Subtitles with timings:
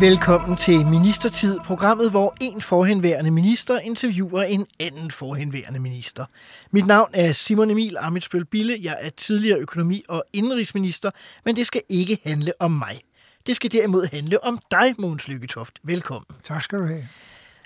[0.00, 6.24] Velkommen til Ministertid, programmet, hvor en forhenværende minister interviewer en anden forhenværende minister.
[6.70, 8.78] Mit navn er Simon Emil Amitsbøl Bille.
[8.82, 11.10] Jeg er tidligere økonomi- og indrigsminister,
[11.44, 13.00] men det skal ikke handle om mig.
[13.46, 15.78] Det skal derimod handle om dig, Mogens Lykketoft.
[15.82, 16.36] Velkommen.
[16.42, 17.08] Tak skal du have.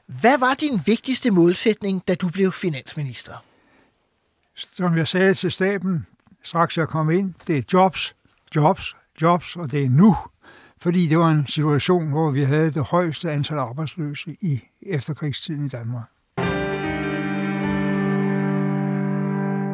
[0.07, 3.45] Hvad var din vigtigste målsætning, da du blev finansminister?
[4.55, 6.07] Som jeg sagde til staben,
[6.43, 8.15] straks jeg kom ind, det er jobs,
[8.57, 10.17] jobs, jobs, og det er nu.
[10.83, 15.69] Fordi det var en situation, hvor vi havde det højeste antal arbejdsløse i efterkrigstiden i
[15.69, 16.09] Danmark.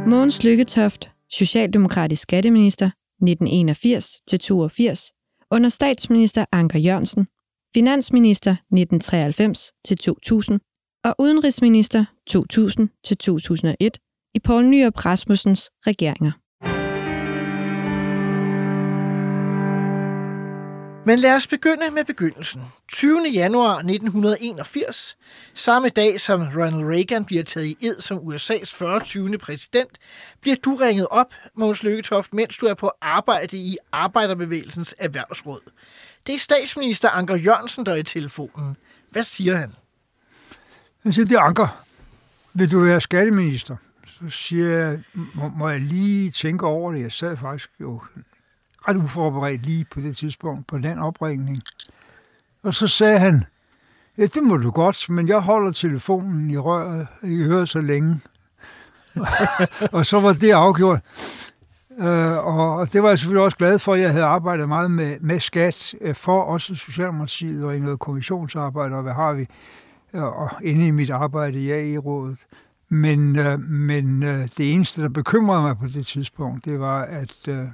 [0.09, 2.91] Mogens Lykketoft, Socialdemokratisk skatteminister
[3.23, 3.27] 1981-82,
[5.51, 7.27] under statsminister Anker Jørgensen,
[7.75, 10.59] finansminister 1993-2000
[11.05, 16.33] og udenrigsminister 2000-2001 i Poul Nyrup Rasmussens regeringer.
[21.09, 22.65] Men lad os begynde med begyndelsen.
[22.89, 23.23] 20.
[23.35, 25.17] januar 1981,
[25.55, 29.39] samme dag som Ronald Reagan bliver taget i ed som USA's 40.
[29.39, 29.99] præsident,
[30.41, 35.61] bliver du ringet op, Måns Lykketoft, mens du er på arbejde i Arbejderbevægelsens Erhvervsråd.
[36.27, 38.77] Det er statsminister Anker Jørgensen, der er i telefonen.
[39.11, 39.73] Hvad siger han?
[41.03, 41.85] Han siger, det er Anker.
[42.53, 43.77] Vil du være skatteminister?
[44.07, 45.03] Så siger jeg,
[45.35, 47.01] må, må jeg lige tænke over det?
[47.01, 48.01] Jeg sad faktisk jo
[48.89, 51.63] ret uforberedt lige på det tidspunkt, på den opringning.
[52.63, 53.45] Og så sagde han,
[54.19, 58.21] ja, det må du godt, men jeg holder telefonen i røret, I hører så længe.
[59.93, 61.01] og så var det afgjort.
[61.99, 65.17] Øh, og det var jeg selvfølgelig også glad for, at jeg havde arbejdet meget med,
[65.21, 69.47] med skat, øh, for også Socialdemokratiet og i noget kommissionsarbejde, og hvad har vi,
[70.15, 72.39] øh, og inde i mit arbejde i rådet.
[72.89, 77.49] Men, øh, men øh, det eneste, der bekymrede mig på det tidspunkt, det var, at
[77.49, 77.65] øh,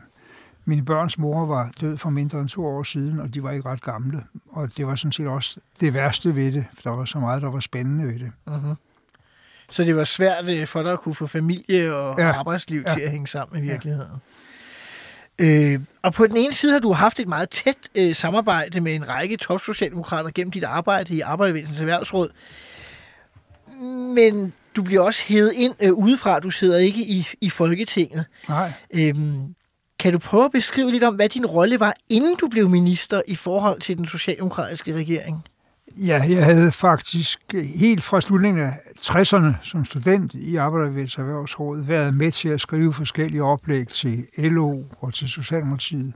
[0.64, 3.68] mine børns mor var død for mindre end to år siden, og de var ikke
[3.68, 4.24] ret gamle.
[4.48, 7.42] Og det var sådan set også det værste ved det, for der var så meget,
[7.42, 8.32] der var spændende ved det.
[8.46, 8.74] Uh-huh.
[9.70, 12.32] Så det var svært øh, for dig at kunne få familie og ja.
[12.32, 12.94] arbejdsliv ja.
[12.94, 14.10] til at hænge sammen i virkeligheden.
[14.10, 15.74] Ja.
[15.74, 18.94] Øh, og på den ene side har du haft et meget tæt øh, samarbejde med
[18.94, 22.28] en række topsocialdemokrater gennem dit arbejde i Arbejdervæsens Erhvervsråd.
[24.14, 26.40] Men du bliver også hævet ind øh, udefra.
[26.40, 28.24] Du sidder ikke i, i Folketinget.
[28.48, 28.72] Nej.
[28.94, 29.54] Øhm,
[30.04, 33.22] kan du prøve at beskrive lidt om, hvad din rolle var, inden du blev minister
[33.28, 35.44] i forhold til den socialdemokratiske regering?
[35.96, 37.40] Ja, jeg havde faktisk
[37.74, 42.94] helt fra slutningen af 60'erne som student i Arbejdervægels Erhvervsråd været med til at skrive
[42.94, 46.14] forskellige oplæg til LO og til Socialdemokratiet.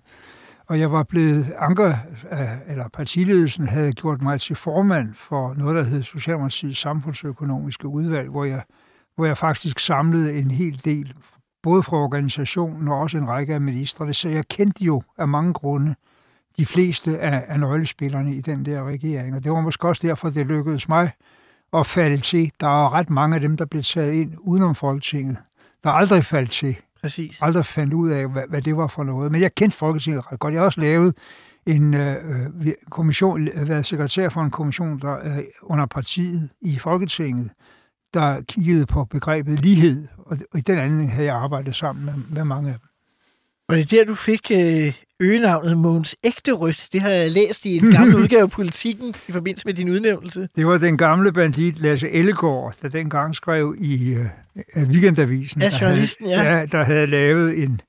[0.66, 1.96] Og jeg var blevet anker,
[2.68, 8.44] eller partiledelsen havde gjort mig til formand for noget, der hed Socialdemokratiets samfundsøkonomiske udvalg, hvor
[8.44, 8.62] jeg,
[9.16, 11.14] hvor jeg faktisk samlede en hel del
[11.68, 15.52] både fra organisationen og også en række af ministerne, så jeg kendte jo af mange
[15.52, 15.94] grunde
[16.58, 19.36] de fleste af, af nøglespillerne i den der regering.
[19.36, 21.10] Og det var måske også derfor, det lykkedes mig
[21.72, 22.52] at falde til.
[22.60, 25.36] Der er ret mange af dem, der blev taget ind udenom Folketinget,
[25.84, 26.76] der aldrig faldt til.
[27.00, 27.38] Præcis.
[27.40, 29.32] Aldrig fandt ud af, hvad, hvad det var for noget.
[29.32, 30.54] Men jeg kendte Folketinget ret godt.
[30.54, 31.14] Jeg har også lavet
[31.66, 32.16] en øh,
[32.90, 37.50] kommission, været sekretær for en kommission der øh, under partiet i Folketinget,
[38.14, 42.44] der kiggede på begrebet lighed, og i den anden havde jeg arbejdet sammen med, med
[42.44, 42.88] mange af dem.
[43.68, 46.88] Og det er der, du fik øh, øgenavnet Måns Ægterødt.
[46.92, 50.48] Det har jeg læst i en gammel udgave af Politikken i forbindelse med din udnævnelse.
[50.56, 56.26] Det var den gamle bandit Lasse Ellegaard, der dengang skrev i uh, Weekendavisen, ja, journalisten,
[56.26, 56.66] der, havde, ja.
[56.66, 57.80] der havde lavet en,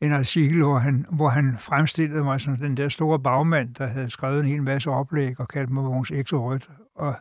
[0.00, 4.10] en artikel, hvor han, hvor han fremstillede mig som den der store bagmand, der havde
[4.10, 6.68] skrevet en hel masse oplæg og kaldte mig Måns Ægterødt.
[6.96, 7.14] Og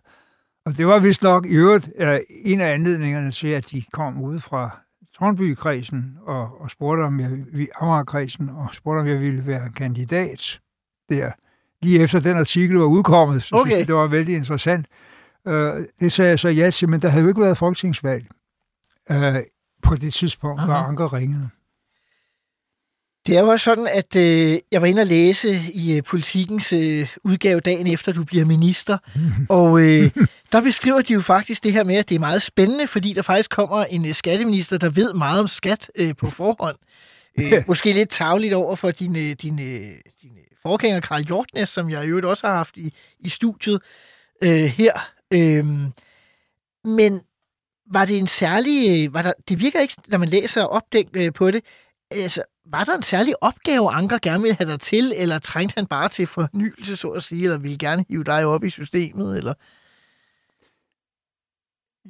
[0.66, 4.22] og det var vist nok i øvrigt uh, en af anledningerne til, at de kom
[4.22, 4.80] ud fra
[5.14, 7.32] Tornby-kredsen og, og spurgte, om jeg,
[7.82, 10.60] Amager-kredsen, og spurgte, om jeg ville være kandidat
[11.10, 11.32] der.
[11.82, 13.70] Lige efter den artikel var udkommet, så okay.
[13.70, 14.88] synes jeg, det var vældig interessant.
[15.46, 15.54] Uh,
[16.00, 18.26] det sagde jeg så ja til, men der havde jo ikke været folketingsvalg
[19.10, 19.16] uh,
[19.82, 20.66] på det tidspunkt, Aha.
[20.66, 21.50] hvor Anker ringede.
[23.28, 26.74] Det er jo også sådan, at øh, jeg var inde og læse i øh, politikens
[26.74, 28.98] øh, udgave dagen efter, du bliver minister,
[29.50, 30.12] og øh,
[30.52, 33.22] der beskriver de jo faktisk det her med, at det er meget spændende, fordi der
[33.22, 36.76] faktisk kommer en øh, skatteminister, der ved meget om skat øh, på forhånd.
[37.40, 39.92] Øh, måske lidt tavligt over for din, øh, din, øh,
[40.22, 40.32] din
[40.62, 43.82] forgænger Karl Hjortnes, som jeg i øvrigt også har haft i, i studiet
[44.44, 45.10] øh, her.
[45.34, 45.92] Øhm,
[46.86, 47.22] men
[47.92, 49.14] var det en særlig...
[49.14, 51.64] Var der, det virker ikke, når man læser opdænkt øh, på det,
[52.16, 55.86] altså, var der en særlig opgave, Anker gerne ville have dig til, eller trængte han
[55.88, 59.54] bare til fornyelse, så at sige, eller ville gerne hive dig op i systemet, eller...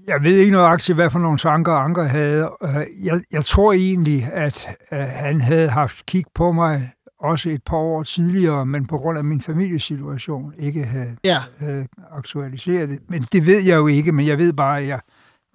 [0.07, 2.51] Jeg ved ikke nøjagtigt, hvad for nogle tanker Anker havde.
[2.63, 7.63] Øh, Jeg, jeg tror egentlig, at, at han havde haft kig på mig også et
[7.63, 12.99] par år tidligere, men på grund af min familiesituation ikke havde, Ja, havde aktualiseret det.
[13.09, 14.99] Men det ved jeg jo ikke, men jeg ved bare, at jeg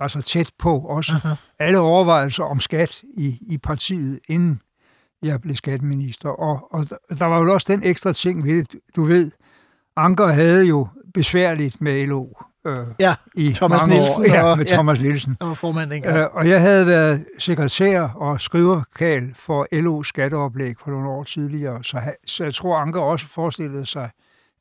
[0.01, 1.35] var så tæt på også Aha.
[1.59, 4.61] alle overvejelser om skat i, i partiet, inden
[5.23, 6.29] jeg blev skatteminister.
[6.29, 6.87] Og, og
[7.19, 8.81] der- var jo også den ekstra ting ved det.
[8.97, 9.31] Du ved,
[9.97, 12.27] Anker havde jo besværligt med LO
[12.67, 14.29] øh, ja, i Thomas mange Nielsen år.
[14.35, 14.73] Ja, og- med ja.
[14.75, 15.37] Thomas Nielsen.
[15.41, 16.17] der var formand dengang.
[16.17, 21.85] Øh, og jeg havde været sekretær og skriverkal for LO's skatteoplæg for nogle år tidligere,
[21.85, 24.11] så, så jeg tror, Anker også forestillede sig,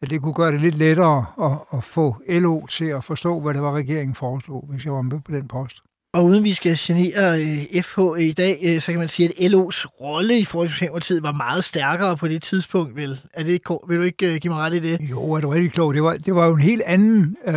[0.02, 3.54] at det kunne gøre det lidt lettere at, at få LO til at forstå, hvad
[3.54, 5.78] det var, regeringen foreslog, hvis jeg var med på den post.
[6.14, 9.52] Og uden vi skal genere øh, FH i dag, øh, så kan man sige, at
[9.52, 13.20] LO's rolle i forhold til Socialdemokratiet var meget stærkere på det tidspunkt, vel?
[13.34, 15.10] Er det ikke, vil du ikke øh, give mig ret i det?
[15.10, 15.94] Jo, er du rigtig klog.
[15.94, 17.54] Det var, det var jo en helt anden, øh,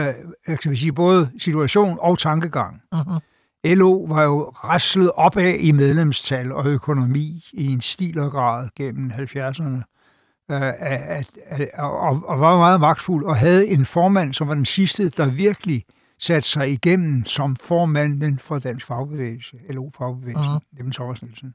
[0.49, 2.81] jeg skal sige, både situation og tankegang.
[2.95, 3.21] Uh-huh.
[3.65, 9.11] LO var jo raslet opad i medlemstal og økonomi i en stil og grad gennem
[9.11, 10.00] 70'erne.
[10.51, 14.65] Øh, at, at, og, og var meget magtfuld og havde en formand, som var den
[14.65, 15.85] sidste, der virkelig
[16.19, 20.57] satte sig igennem som formanden for Dansk Fagbevægelse, LO-fagbevægelsen, Mhm.
[20.57, 20.77] uh-huh.
[20.79, 21.55] nemlig Thomas Nielsen.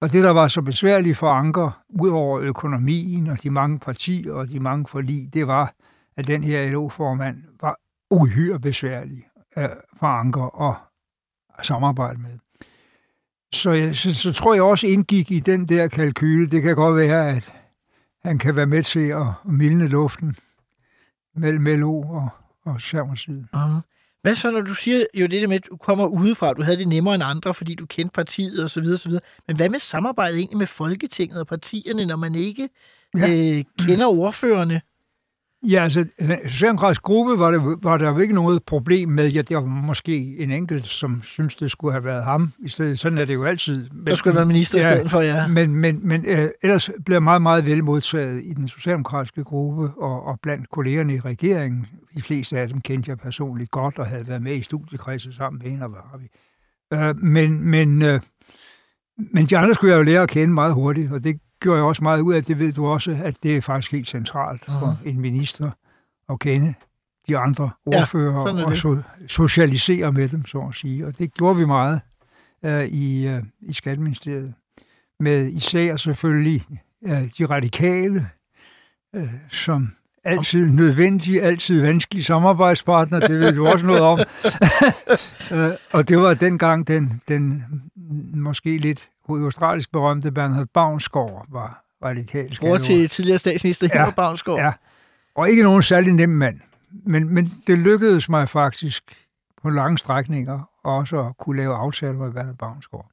[0.00, 4.32] Og det, der var så besværligt for Anker, ud over økonomien og de mange partier
[4.32, 5.74] og de mange forlig, det var,
[6.16, 7.76] at den her LO-formand var
[8.10, 9.26] uhyre besværlig
[9.58, 12.38] øh, for Anker at samarbejde med.
[13.54, 16.46] Så, jeg, så, så tror jeg også indgik i den der kalkyle.
[16.46, 17.52] Det kan godt være, at
[18.28, 20.36] han kan være med til at mildne luften
[21.36, 22.28] mellem LO og,
[22.64, 23.46] og Socialdemokratiet.
[23.56, 23.80] Uh-huh.
[24.22, 26.76] Hvad så, når du siger jo det der med, at du kommer udefra, du havde
[26.76, 29.22] det nemmere end andre, fordi du kendte partiet og så videre, så videre.
[29.46, 32.68] Men hvad med samarbejdet egentlig med Folketinget og partierne, når man ikke
[33.18, 33.56] ja.
[33.56, 34.80] øh, kender ordførerne?
[35.62, 39.28] Ja, altså, den socialdemokratiske gruppe var, det, var der jo ikke noget problem med.
[39.28, 42.98] Ja, det var måske en enkelt, som synes det skulle have været ham i stedet.
[42.98, 43.90] Sådan er det jo altid.
[43.90, 45.46] Men, Der skulle have været minister i stedet for, ja.
[45.46, 49.90] Men, men, men øh, ellers blev jeg meget, meget vel modtaget i den socialdemokratiske gruppe
[49.96, 51.86] og, og blandt kollegerne i regeringen.
[52.14, 55.62] De fleste af dem kendte jeg personligt godt og havde været med i studiekredset sammen
[55.64, 55.88] med en af
[56.20, 56.28] vi.
[56.94, 58.20] Øh, men, men, øh,
[59.34, 61.84] men de andre skulle jeg jo lære at kende meget hurtigt, og det gjorde jeg
[61.86, 62.44] også meget ud af.
[62.44, 65.70] Det ved du også, at det er faktisk helt centralt for en minister
[66.28, 66.74] at kende
[67.28, 71.06] de andre Ja, ordfører er og so- socialisere med dem, så at sige.
[71.06, 72.00] Og det gjorde vi meget
[72.64, 74.54] øh, i, øh, i Skatteministeriet.
[75.20, 76.64] Med især selvfølgelig
[77.06, 78.28] øh, de radikale,
[79.16, 79.90] øh, som
[80.24, 84.18] altid nødvendige, altid vanskelige samarbejdspartner, det ved du også noget om.
[85.52, 87.64] øh, og det var dengang den, den
[88.34, 92.56] måske lidt australisk berømte Bernhard Bavnsgaard var radikal.
[92.60, 94.58] Bror til tidligere statsminister Ja, Hilmar Bavnsgaard.
[94.58, 94.72] Ja,
[95.34, 96.60] og ikke nogen særlig nem mand.
[96.90, 99.02] Men, men det lykkedes mig faktisk
[99.62, 103.10] på lange strækninger også at kunne lave aftaler med Werner Bavnsgaard.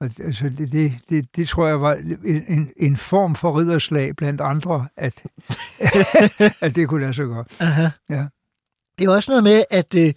[0.00, 1.94] Og altså, det, det, det, det tror jeg var
[2.24, 5.24] en, en, en form for ridderslag blandt andre, at,
[6.60, 7.44] at det kunne lade sig gøre.
[7.60, 7.88] Aha.
[8.10, 8.26] Ja.
[8.98, 10.12] Det er også noget med, at øh,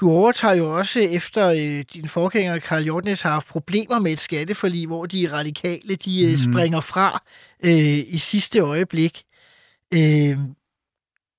[0.00, 4.20] du overtager jo også efter øh, din forgænger Karl Jordnes har haft problemer med et
[4.20, 6.36] skatteforlig, hvor de radikale de øh, Mhm.
[6.52, 7.22] springer fra
[7.64, 9.22] øh, i sidste øjeblik.
[9.94, 10.38] Øh,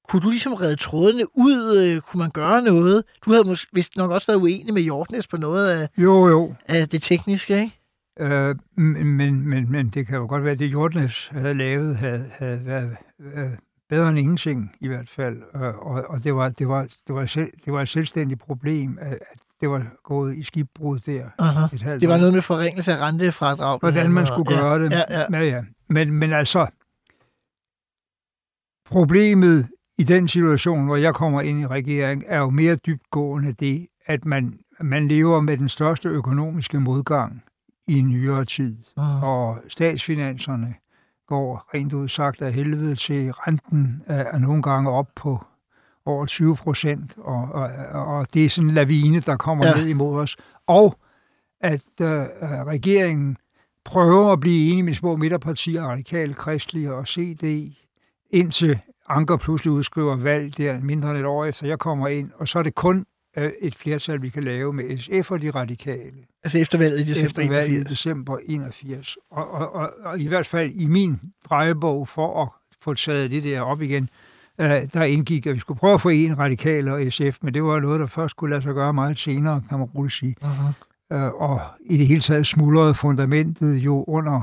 [0.10, 1.78] kunne du ligesom redde trådene ud?
[1.96, 3.04] Øh, kunne man gøre noget?
[3.26, 6.54] Du havde måske vist nok også været uenig med Jordnes på noget af, Jo, jo.
[6.68, 7.80] af det tekniske, ikke?
[8.20, 12.30] Øh, men, men, men, det kan jo godt være, at det Jordnes havde lavet, havde,
[12.34, 13.50] havde været øh,
[13.94, 15.38] bedre end ingenting i hvert fald.
[15.56, 18.98] Øh, og og det, var, det, var, det, var selv, det var et selvstændigt problem,
[19.02, 19.18] at,
[19.62, 21.76] det var gået i skibbrud der Aha.
[21.76, 23.80] et halvt Det var noget med forringelse af rentefradrag.
[23.80, 24.92] Hvordan man skulle ja, gøre det.
[24.92, 25.26] Ja, ja.
[25.32, 25.64] Ja, ja.
[25.90, 26.68] Men, men altså,
[28.86, 33.88] problemet i den situation, hvor jeg kommer ind i regeringen, er jo mere dybtgående det,
[34.06, 37.44] at man, man lever med den største økonomiske modgang
[37.88, 38.78] i nyere tid.
[38.98, 39.24] Mhm.
[39.24, 40.76] Og statsfinanserne
[41.34, 43.32] går rent ud sagt af helvede til.
[43.32, 45.46] Renten er, nogle gange op på
[46.06, 47.70] over 20 procent, og, og,
[48.06, 49.76] og det er sådan en lavine, der kommer Ja.
[49.76, 50.38] ned imod os.
[50.68, 50.96] Og
[51.62, 52.08] at øh,
[52.68, 53.38] regeringen
[53.86, 57.74] prøver at blive enige med små midterpartier, radikale, kristelige og CD,
[58.30, 62.48] indtil Anker pludselig udskriver valg der mindre end et år efter jeg kommer ind, og
[62.48, 63.06] så er det kun
[63.62, 66.12] et flertal, vi kan lave med SF og de radikale
[66.44, 67.90] Altså efter valget i december efter valget i 81.
[67.90, 69.18] december 81.
[69.32, 72.50] Og, og, og, og i hvert fald i min drejebog for at
[72.82, 74.10] få taget det der op igen,
[74.62, 77.80] øh, der indgik, at vi skulle prøve at forene radikale og SF, men det var
[77.80, 80.36] noget, der først kunne lade sig gøre meget senere, kan man roligt sige.
[80.42, 81.16] Uh-huh.
[81.16, 84.42] Øh, og i det hele taget smuldrede fundamentet jo under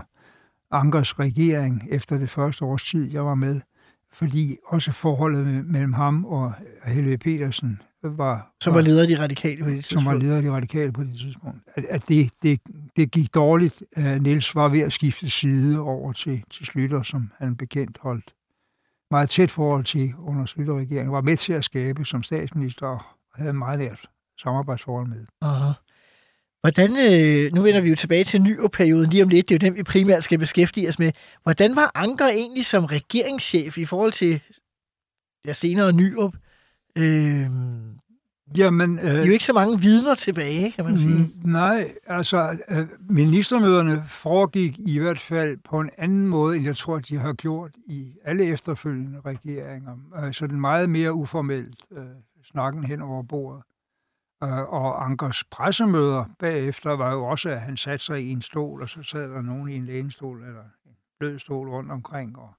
[0.71, 3.61] Ankers regering efter det første års tid, jeg var med,
[4.13, 6.53] fordi også forholdet me- mellem ham og
[6.85, 8.55] Helve Petersen var...
[8.61, 10.23] Som var leder af de radikale på det som var tidspunkt.
[10.23, 11.59] leder af de radikale på det tidspunkt.
[11.75, 12.61] At, at det, det,
[12.97, 13.83] det gik dårligt.
[13.97, 18.35] Niels var ved at skifte side over til, til Slytter, som han bekendt holdt
[19.11, 21.13] meget tæt forhold til under Slytter-regeringen.
[21.13, 23.01] Var med til at skabe som statsminister og
[23.35, 24.07] havde meget nært
[24.39, 25.27] samarbejdsforhold med.
[25.41, 25.73] Aha.
[26.61, 29.71] Hvordan, øh, nu vender vi jo tilbage til nyårperioden lige om lidt, det er jo
[29.71, 31.13] den, vi primært skal beskæftige os med.
[31.43, 34.41] Hvordan var Anker egentlig som regeringschef i forhold til
[35.47, 36.35] ja, senere Nyrup?
[37.01, 37.47] Øh,
[38.57, 41.15] Jamen, der er jo ikke så mange vidner tilbage, kan man sige.
[41.15, 46.77] Mm, Nej, altså øh, ministermøderne foregik i hvert fald på en anden måde, end jeg
[46.77, 49.97] tror, de har gjort i alle efterfølgende regeringer.
[50.25, 52.05] Øh, Sådan meget mere uformelt øh,
[52.45, 53.63] snakken hen over bordet.
[54.43, 58.83] Øh, Og Ankers pressemøder bagefter var jo også, at han satte sig i en stol,
[58.83, 62.51] og så sad der nogen i en lænestol eller en blød stol rundt omkring og,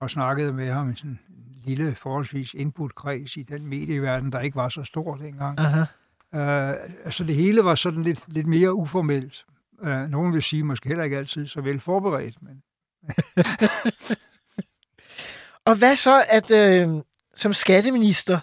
[0.00, 1.20] og snakkede med ham i sådan en
[1.64, 5.58] lille, forholdsvis inputkreds i den medieverden, der ikke var så stor dengang.
[5.58, 5.80] Aha.
[6.32, 6.74] Uh,
[7.04, 9.44] altså det hele var sådan lidt, lidt mere uformelt.
[9.82, 12.62] Uh, nogen vil sige, måske heller ikke altid så vel forberedt, men
[15.66, 16.88] Og hvad så, at øh,
[17.36, 18.40] som skatteminister,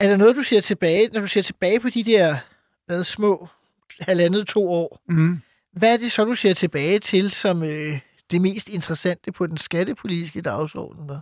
[0.00, 2.36] er der noget, du ser tilbage, når du ser tilbage på de der
[2.86, 3.48] hvad, små
[4.00, 5.00] halvandet to år?
[5.08, 5.40] mm,
[5.72, 7.98] Hvad er det så, du ser tilbage til som øh,
[8.30, 11.08] det mest interessante på den skattepolitiske dagsorden?
[11.08, 11.20] Der?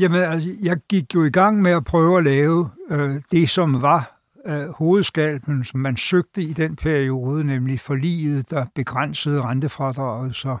[0.00, 3.82] jamen, altså, jeg gik jo i gang med at prøve at lave øh, det, som
[3.82, 10.56] var øh, hovedskalpen, som man søgte i den periode, nemlig forliget, der begrænsede rentefradraget, så,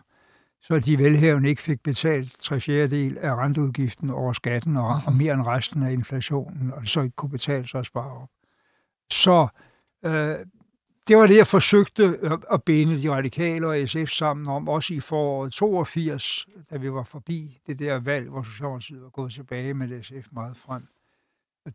[0.62, 5.34] så de velhævende ikke fik betalt tre fjerdedel af renteudgiften over skatten og, og mere
[5.34, 8.28] end resten af inflationen, og det så ikke kunne betale sig at spare op.
[9.10, 9.48] Så
[10.04, 10.34] øh,
[11.10, 12.18] det var det, jeg forsøgte
[12.52, 17.02] at- binde de radikale og SF sammen om, også i foråret 82, da vi var
[17.02, 20.82] forbi det der valg, hvor Socialdemokratiet var gået tilbage med SF meget frem.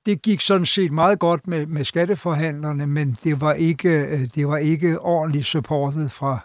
[0.05, 4.47] Det gik sådan set meget godt med, med skatteforhandlerne, men det var ikke, øh, det
[4.47, 6.39] var ikke ordentligt supportet fra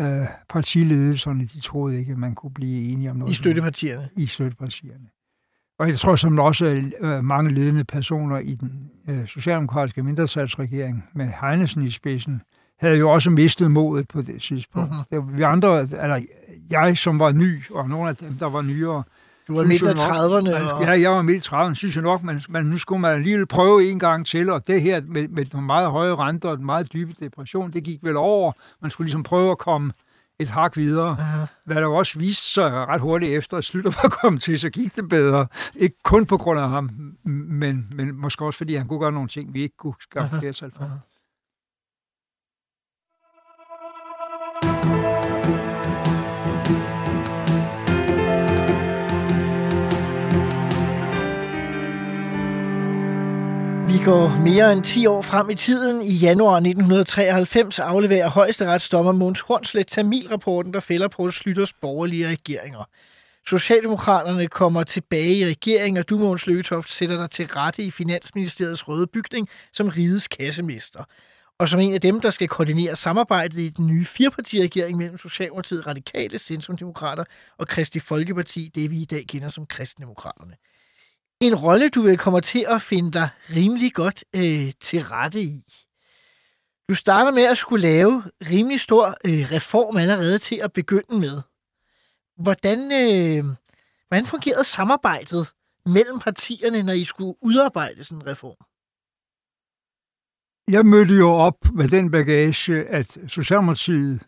[0.00, 0.06] øh,
[0.48, 1.44] partiledelserne.
[1.44, 3.32] De troede ikke, at man kunne blive enige om noget.
[3.32, 4.08] I støttepartierne.
[4.16, 5.08] i støttepartierne.
[5.80, 8.72] Og jeg tror som også øh, mange ledende personer i den
[9.08, 12.42] øh, socialdemokratiske mindretalsregering med Heinesen i spidsen,
[12.80, 14.90] havde jo også mistet modet på det tidspunkt.
[14.90, 15.18] Mhm.
[15.20, 15.38] Mm-hmm.
[15.38, 16.20] Vi andre, eller
[16.70, 19.02] jeg som var ny, og nogle af dem, der var nyere,
[19.48, 20.72] Du var midt nok- 30'erne.
[20.74, 20.82] Og...
[20.82, 23.46] Ja, jeg var midt i 30'erne, synes jeg nok, men, men nu skulle man alligevel
[23.46, 26.66] prøve en gang til, og det her med, med nogle meget høje renter og en
[26.66, 28.52] meget dybe depression, det gik vel over.
[28.82, 29.92] Man skulle ligesom prøve at komme
[30.40, 31.10] et hak videre.
[31.10, 31.44] Aha.
[31.66, 34.96] Hvad der også viste sig ret hurtigt efter, at Slytter var kommet til, så gik
[34.96, 35.46] det bedre.
[35.76, 36.90] Ikke kun på grund af ham,
[37.24, 40.72] men, men måske også fordi han kunne gøre nogle ting, vi ikke kunne skaffe flertal
[40.76, 40.90] for.
[53.92, 56.02] Vi går mere end 10 år frem i tiden.
[56.02, 62.88] I januar 1993 afleverer højesteretsdommer Måns Hornslet Tamilrapporten, der fælder på Slytters borgerlige regeringer.
[63.46, 68.88] Socialdemokraterne kommer tilbage i regeringen, og du, Måns Løgetoft, sætter dig til rette i Finansministeriets
[68.88, 71.04] røde bygning som rigets kassemester.
[71.58, 75.86] Og som en af dem, der skal koordinere samarbejdet i den nye firepartiregering mellem Socialdemokratiet,
[75.86, 77.24] Radikale, Centrumdemokrater
[77.58, 80.54] og Kristi Folkeparti, det vi i dag kender som Kristendemokraterne
[81.40, 85.62] en rolle, du vil komme til at finde dig rimelig godt øh, til rette i.
[86.88, 91.40] Du starter med at skulle lave rimelig stor øh, reform allerede til at begynde med.
[92.36, 93.44] Hvordan, øh,
[94.08, 95.52] hvordan fungerede samarbejdet
[95.86, 98.56] mellem partierne, når I skulle udarbejde sådan en reform?
[100.70, 104.22] Jeg mødte jo op med den bagage, at Socialdemokratiet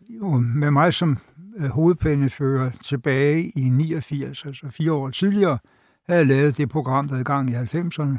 [0.55, 1.17] med mig som
[1.57, 5.57] øh, hovedpændefører tilbage i 89, altså fire år tidligere,
[6.09, 8.17] havde lavet det program, der havde gang i 90'erne,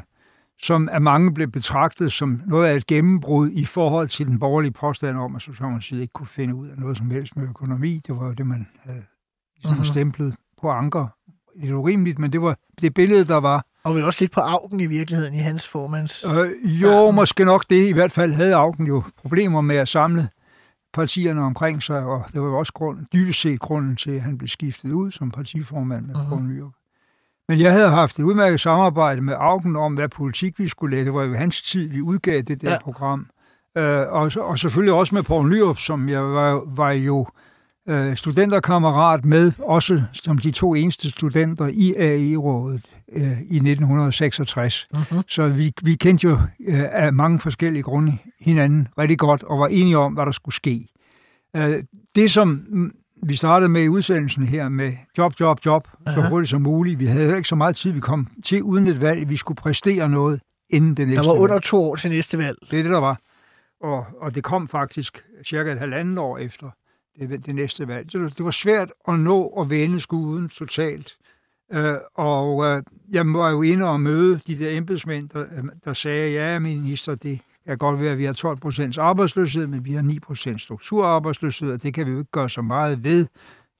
[0.61, 4.71] som af mange blev betragtet som noget af et gennembrud i forhold til den borgerlige
[4.71, 8.01] påstand om, at Socialdemokratiet ikke kunne finde ud af noget som helst med økonomi.
[8.07, 9.03] Det var jo det, man havde
[9.55, 9.85] ligesom Mhm.
[9.85, 11.07] stemplet på anker.
[11.61, 13.65] Det er urimeligt, men det var det billede, der var.
[13.83, 16.23] Og vel også lidt på augen i virkeligheden i hans formands...
[16.25, 17.87] Øh, jo, måske nok det.
[17.87, 20.29] I hvert fald havde Augen jo problemer med at samle
[20.93, 24.37] partierne omkring sig, og det var jo også grund, dybest set grunden til, at han
[24.37, 26.29] blev skiftet ud som partiformand med Mhm.
[26.29, 26.71] Poul Nyrup.
[27.49, 31.05] Men jeg havde haft et udmærket samarbejde med Augen om, hvad politik vi skulle lave.
[31.05, 32.77] Det var jo hans tid, vi udgav det der Ja.
[32.81, 33.27] program.
[33.77, 37.27] Øh, og, og selvfølgelig også med Poul Nyrup, som jeg var, var jo
[37.89, 42.81] øh, studenterkammerat med, også som de to eneste studenter i AE-rådet
[43.13, 44.87] øh, i 1966.
[44.93, 45.21] Mm-hmm.
[45.27, 46.33] Så vi, vi kendte jo
[46.67, 50.55] øh, af mange forskellige grunde hinanden rigtig godt, og var enige om, hvad der skulle
[50.55, 50.87] ske.
[51.55, 51.83] Øh,
[52.15, 52.91] det, som mm,
[53.27, 56.29] vi startede med i udsendelsen her med job, job, job, så Aha.
[56.29, 56.99] hurtigt som muligt.
[56.99, 59.29] Vi havde ikke så meget tid, vi kom til uden et valg.
[59.29, 62.57] Vi skulle præstere noget inden det næste Der var under to år til næste valg.
[62.71, 63.19] Det er det, der var.
[63.81, 66.69] Og, og det kom faktisk cirka et halvandet år efter
[67.19, 68.11] det, det næste valg.
[68.11, 71.17] Så det, det var svært at nå at vende skuden totalt.
[71.73, 75.93] Øh, og øh, jeg var jo inde og møde de der embedsmænd, der, øh, der
[75.93, 79.93] sagde, ja, minister, det kan godt være, at vi har 12 procents arbejdsløshed, men vi
[79.93, 83.27] har 9 procent strukturarbejdsløshed, og det kan vi jo ikke gøre så meget ved.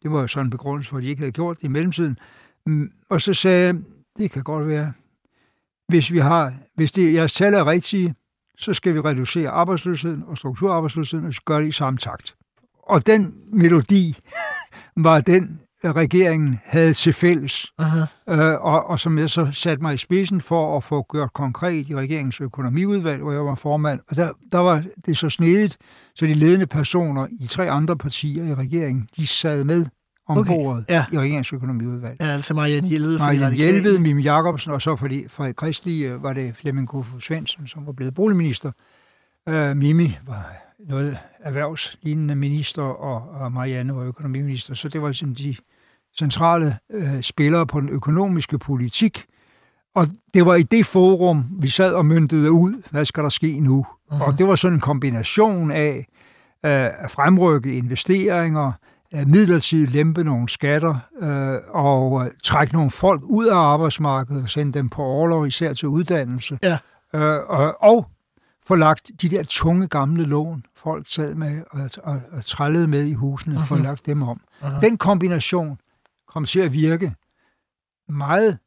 [0.03, 2.17] Det var jo sådan en begrundelse for, at de ikke havde gjort det i mellemtiden.
[2.65, 3.75] Mm, og så sagde jeg,
[4.17, 4.93] det kan godt være,
[5.87, 8.15] hvis vi har, hvis det, jeres tal er rigtige,
[8.57, 12.35] så skal vi reducere arbejdsløsheden og strukturarbejdsløsheden, og vi skal gøre det i samme takt.
[12.83, 14.17] Og den melodi
[14.95, 15.59] var den,
[15.91, 17.65] regeringen havde til fælles,
[18.29, 21.89] øh, og, og som jeg så satte mig i spidsen for at få gjort konkret
[21.89, 23.99] i regeringens økonomiudvalg, hvor jeg var formand.
[24.09, 25.77] Og der, der var det så snedigt,
[26.15, 29.85] så de ledende personer i tre andre partier i regeringen, de sad med
[30.27, 31.05] om Okay, bordet ja.
[31.11, 32.17] i regeringens økonomiudvalg.
[32.21, 33.17] Ja, altså Marianne Hjelved.
[33.17, 33.55] fra Marianne.
[33.55, 37.21] Hjelved, Mim Jacobsen, og så for det, for det kristelige øh, var det Flemming Kofod
[37.21, 38.71] Svendsen, som var blevet boligminister.
[39.49, 45.33] Uh, Mimi var noget erhvervslignende minister, og, og Marianne var økonomiminister, så det var sådan
[45.33, 45.55] de
[46.19, 49.25] centrale uh, spillere på den økonomiske politik.
[49.95, 53.59] Og det var i det forum, vi sad og myndede ud, hvad skal der ske
[53.59, 53.85] nu?
[54.11, 54.21] Mhm.
[54.21, 56.07] Og det var sådan en kombination af
[56.63, 58.71] uh, at fremrykke investeringer,
[59.15, 64.49] øh, midlertidigt lempe nogle skatter øh, og øh, trække nogle folk ud af arbejdsmarkedet og
[64.49, 66.59] sende dem på overlov, især til uddannelse.
[66.63, 66.77] Ja.
[67.15, 68.07] Øh, og, og
[68.67, 73.05] få lagt de der tunge gamle lån, folk sad med og, og, og trællede med
[73.05, 73.67] i husene, uh-huh.
[73.67, 74.41] få lagt dem om.
[74.61, 74.79] Aha.
[74.79, 75.77] Den kombination
[76.35, 77.13] kom til at virke
[78.09, 78.57] meget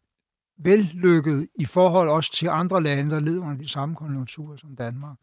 [0.59, 5.17] vellykket i forhold også til andre lande, der led under de samme konjunkturer som Danmark.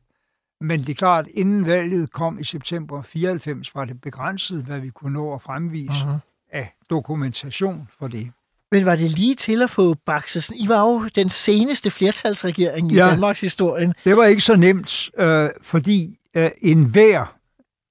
[0.62, 4.90] Men det er klart, inden valget kom i september 94, var det begrænset, hvad vi
[4.90, 6.18] kunne nå at fremvise Aha.
[6.52, 8.32] af dokumentation for det.
[8.72, 10.52] Men var det lige til at få bakset?
[10.56, 13.08] I var jo den seneste flertalsregering i Ja.
[13.08, 13.94] Danmarks historien.
[14.04, 17.35] Det var ikke så nemt, øh, fordi øh, enhver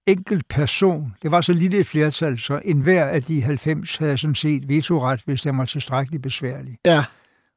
[0.06, 4.34] enkelt person, det var så lille et flertal, så enhver af de 90 havde sådan
[4.34, 6.76] set vetoret, hvis det var tilstrækkeligt besværligt.
[6.86, 7.04] Ja.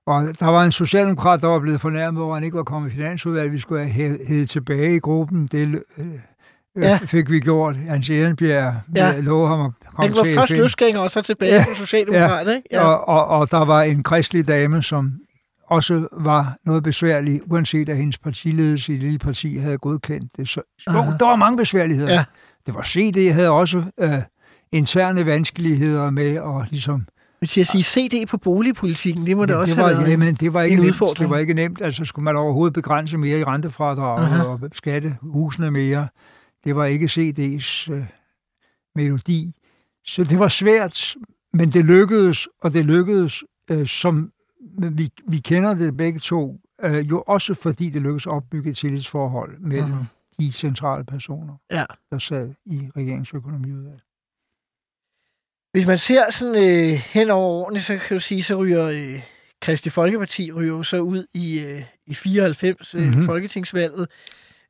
[0.08, 2.92] Og der var en socialdemokrat, der var blevet fornærmet over, at han ikke var kommet
[2.92, 3.54] i finansudvalget.
[3.54, 5.48] Vi skulle have hævet tilbage i gruppen.
[5.52, 6.06] Det øh,
[6.82, 6.90] Ja.
[6.90, 6.98] ja.
[7.06, 7.76] fik vi gjort.
[7.76, 9.06] Hans Ehrenbjerg Ja.
[9.12, 9.20] ja.
[9.20, 11.64] lovede ham at komme Han var til først løsgænger, og så tilbage Ja.
[11.64, 12.62] som socialdemokrat, ikke?
[12.72, 12.82] Ja.
[12.84, 15.14] Og, og, og der var en kristelig dame, som
[15.67, 20.49] også var noget besværlig, uanset at hendes partiledelse i det lille parti havde godkendt det.
[20.49, 22.13] Så, jo, der var mange besværligheder.
[22.13, 22.23] Ja.
[22.65, 24.10] Det var CD, havde også øh,
[24.71, 27.06] interne vanskeligheder med at ligesom
[27.39, 30.12] Hvis jeg siger CD på boligpolitikken, det må det, det, også det var, have været.
[30.12, 30.89] ja, men det var ikke en nemt.
[30.89, 31.19] udfordring.
[31.19, 31.82] Det var ikke nemt.
[31.82, 34.43] Altså, skulle man overhovedet begrænse mere i rentefradraget Aha.
[34.43, 36.08] og skatte husene mere.
[36.63, 38.03] Det var ikke CD's øh,
[38.95, 39.53] melodi.
[40.06, 41.15] Så det var svært,
[41.53, 44.32] men det lykkedes, og det lykkedes, øh, som
[44.91, 48.78] vi, vi kender det begge to, øh, jo også fordi det lykkedes at opbygge et
[48.78, 50.06] tillidsforhold mellem Mhm.
[50.39, 51.86] de centrale personer, Ja.
[52.12, 54.02] der sad i regeringsøkonomiudvalget.
[55.72, 59.22] Hvis man ser sådan øh, hen over årene, så kan du sige, så ryger øh,
[59.62, 63.26] Kristi Folkeparti ryger så ud i, øh, i 94 øh, Mhm.
[63.26, 64.08] folketingsvalget.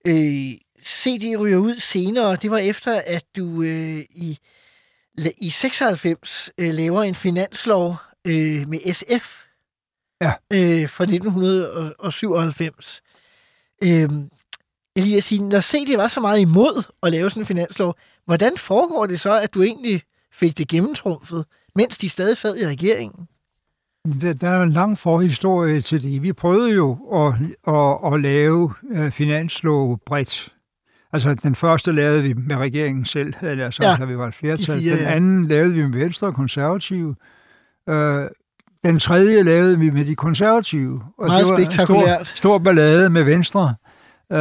[0.07, 0.51] Øh,
[0.83, 2.35] CD ryger ud senere.
[2.35, 4.37] Det var efter, at du øh, i,
[5.37, 7.95] i 96 øh, laver en finanslov
[8.27, 9.43] øh, med SF
[10.21, 10.33] Ja.
[10.53, 13.01] øh, fra 1997.
[13.83, 13.89] Øh,
[14.95, 17.95] jeg lige vil sige, når CD var så meget imod at lave sådan en finanslov,
[18.25, 20.01] hvordan foregår det så, at du egentlig
[20.33, 23.27] fik det gennemtrumfet, mens de stadig sad i regeringen?
[24.21, 26.21] Der, der er en lang forhistorie til det.
[26.23, 27.33] Vi prøvede jo at,
[27.73, 30.53] at, at lave øh, finanslov bredt.
[31.13, 34.27] Altså, den første lavede vi med regeringen selv, havde jeg sagt, Ja, da vi var
[34.27, 34.77] et flertal.
[34.77, 37.15] de fire, den anden lavede vi med Venstre og Konservative.
[37.89, 38.25] Øh,
[38.87, 41.01] den tredje lavede vi med de konservative.
[41.17, 42.27] Og Meget det var en spektakulært.
[42.27, 43.75] Stor, stor ballade med Venstre,
[44.31, 44.37] øh,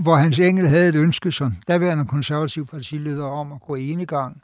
[0.00, 4.42] hvor Hans Engel havde et ønske som daværende konservativ partileder om at gå enegang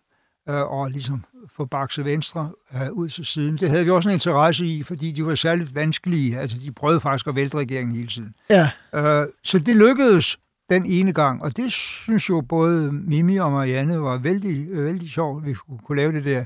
[0.49, 1.25] øh, og ligesom
[1.57, 3.57] få bakset Venstre øh, ud til siden.
[3.57, 6.39] Det havde vi også en interesse i, fordi de var særligt vanskelige.
[6.39, 8.35] Altså, de prøvede faktisk at vælte regeringen hele tiden.
[8.51, 10.39] Ja, Øh, så det lykkedes
[10.71, 15.43] den ene gang, og det synes jo både Mimi og Marianne var vældig, vældig sjovt,
[15.43, 15.55] at vi
[15.87, 16.45] kunne lave det der.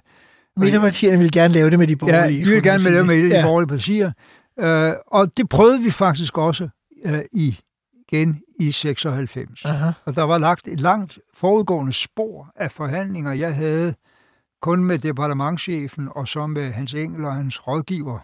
[0.57, 2.39] Midterpartierne ville gerne lave det med de borgerlige.
[2.39, 3.47] Ja, de man gerne lave med et af de ja.
[3.47, 4.13] borgerlige partier.
[4.61, 6.69] Øh, og det prøvede vi faktisk også
[7.07, 7.59] øh, i,
[8.09, 9.65] igen i 96.
[9.65, 9.91] Aha.
[10.05, 13.95] Og der var lagt et langt forudgående spor af forhandlinger, jeg havde
[14.63, 18.19] kun med departementchefen og så med hans engel og hans rådgiver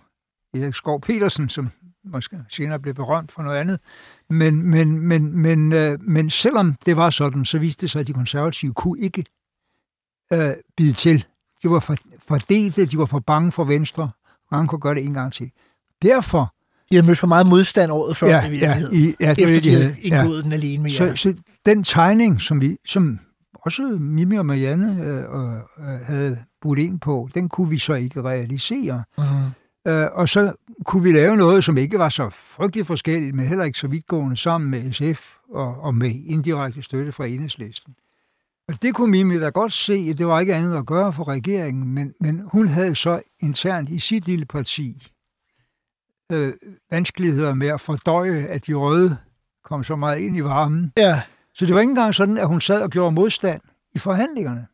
[0.54, 1.70] Erik Skov Petersen, som
[2.04, 3.80] måske senere blev berømt for noget andet.
[4.30, 8.06] Men, men, men, men, øh, men selvom det var sådan, så viste det sig, at
[8.06, 9.24] de konservative kunne ikke
[10.32, 11.26] øh, bide til.
[11.62, 11.96] De var for,
[12.28, 14.10] fordelte, de var for bange for Venstre.
[14.52, 15.50] Mange kunne gøre det en gang til.
[16.02, 16.54] Derfor...
[16.90, 18.94] De havde mødt for meget modstand året før, ja, i virkeligheden.
[18.94, 20.22] Ja, i, ja, efter det, de havde ja.
[20.22, 21.14] indgået den alene med så, jer.
[21.14, 21.34] så
[21.66, 23.18] den tegning, som vi, som
[23.54, 28.22] også Mimi og Marianne øh, øh, havde budt ind på, den kunne vi så ikke
[28.22, 29.04] realisere.
[29.18, 29.24] Mm.
[29.90, 30.52] Øh, og så
[30.84, 34.36] kunne vi lave noget, som ikke var så frygtelig forskelligt, men heller ikke så vidtgående
[34.36, 37.94] sammen med SF og, og med indirekte støtte fra enhedslisten.
[38.70, 41.28] Og det kunne Mimi da godt se, at det var ikke andet at gøre for
[41.28, 45.08] regeringen, men, men hun havde så internt i sit lille parti
[46.32, 46.52] øh,
[46.90, 49.16] vanskeligheder med at fordøje, at de røde
[49.64, 50.92] kom så meget ind i varmen.
[50.96, 51.22] Ja,
[51.54, 53.60] Så det var ikke engang sådan, at hun sad og gjorde modstand
[53.92, 54.66] i forhandlingerne.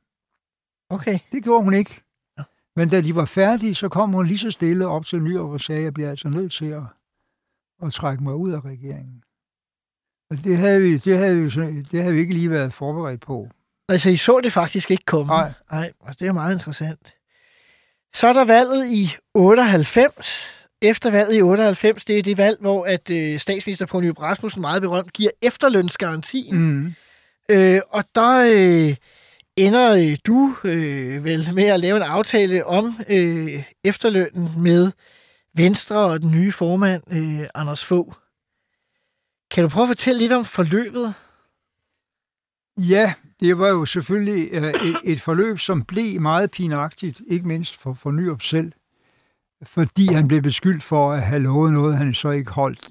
[0.91, 1.19] okay.
[1.33, 2.03] Det gjorde hun ikke.
[2.39, 2.43] Ja.
[2.77, 5.61] Men da de var færdige, så kom hun lige så stille op til Nyrup og
[5.61, 6.83] sagde, at jeg bliver altså nødt til at,
[7.83, 9.23] at trække mig ud af regeringen.
[10.31, 13.49] Og det havde, vi, det, havde vi, det havde vi ikke lige været forberedt på.
[13.89, 15.27] Altså, I så det faktisk ikke komme.
[15.27, 15.53] Nej.
[15.73, 17.15] Nej, det er meget interessant.
[18.15, 20.53] Så er der valget i 98.
[20.83, 24.61] Efter valget i 98, det er det valg, hvor at øh, statsminister Poul Nyrup Rasmussen
[24.61, 26.57] meget berømt giver efterlønsgarantien.
[26.59, 26.95] Mm.
[27.49, 28.97] Øh, og der øh,
[29.57, 34.93] ender øh, du øh, vel med at lave en aftale om øh, efterlønnen med
[35.55, 38.13] Venstre og den nye formand, øh, Anders Fogh.
[39.51, 41.15] Kan du prøve at fortælle lidt om forløbet?
[42.79, 47.77] Ja, det var jo selvfølgelig øh, et, et forløb, som blev meget pinagtigt, ikke mindst
[47.77, 48.73] for, for Nyrup selv,
[49.63, 52.91] fordi han blev beskyldt for at have lovet noget, han så ikke holdt.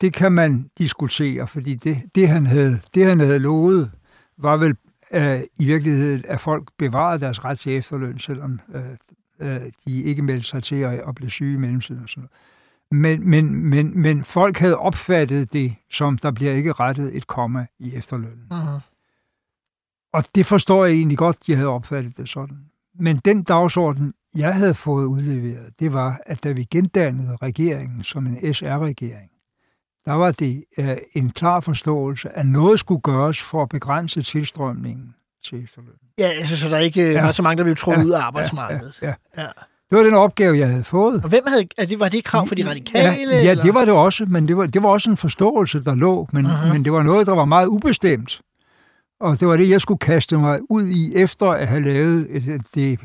[0.00, 3.90] Det kan man diskutere, fordi det, det, han, havde, det han havde lovet,
[4.38, 4.76] var vel
[5.12, 8.82] øh, i virkeligheden, at folk bevarede deres ret til efterløn, selvom øh,
[9.40, 12.30] øh, de ikke meldte sig til at, at blive syge i mellemtiden og sådan noget.
[12.90, 17.66] Men, men, men, men folk havde opfattet det, som der bliver ikke rettet et komma
[17.78, 18.46] i efterlønnen.
[18.52, 18.95] Uh-huh.
[20.12, 22.56] Og det forstår jeg egentlig godt, de havde opfattet det sådan.
[23.00, 28.26] Men den dagsorden, jeg havde fået udleveret, det var, at da vi gendannede regeringen som
[28.26, 29.30] en SR-regering,
[30.04, 35.14] der var det øh, en klar forståelse, at noget skulle gøres for at begrænse tilstrømningen
[35.44, 35.92] til efterløn.
[36.18, 37.10] Ja, altså, så der ikke ja.
[37.10, 37.24] Ja.
[37.24, 38.98] var så mange, der blev trukket Ja, ud af arbejdsmarkedet.
[39.02, 39.42] Ja, ja.
[39.42, 39.48] Ja.
[39.90, 41.22] Det var den opgave, jeg havde fået.
[41.22, 43.04] Og hvem havde, er det, var det et krav for de radikale?
[43.04, 43.62] Ja, ja eller?
[43.62, 46.46] det var det også, men det var, det var også en forståelse, der lå, men,
[46.46, 46.72] uh-huh.
[46.72, 48.40] men det var noget, der var meget ubestemt.
[49.20, 52.62] Og det var det, jeg skulle kaste mig ud i, efter at have lavet et,
[52.74, 53.00] det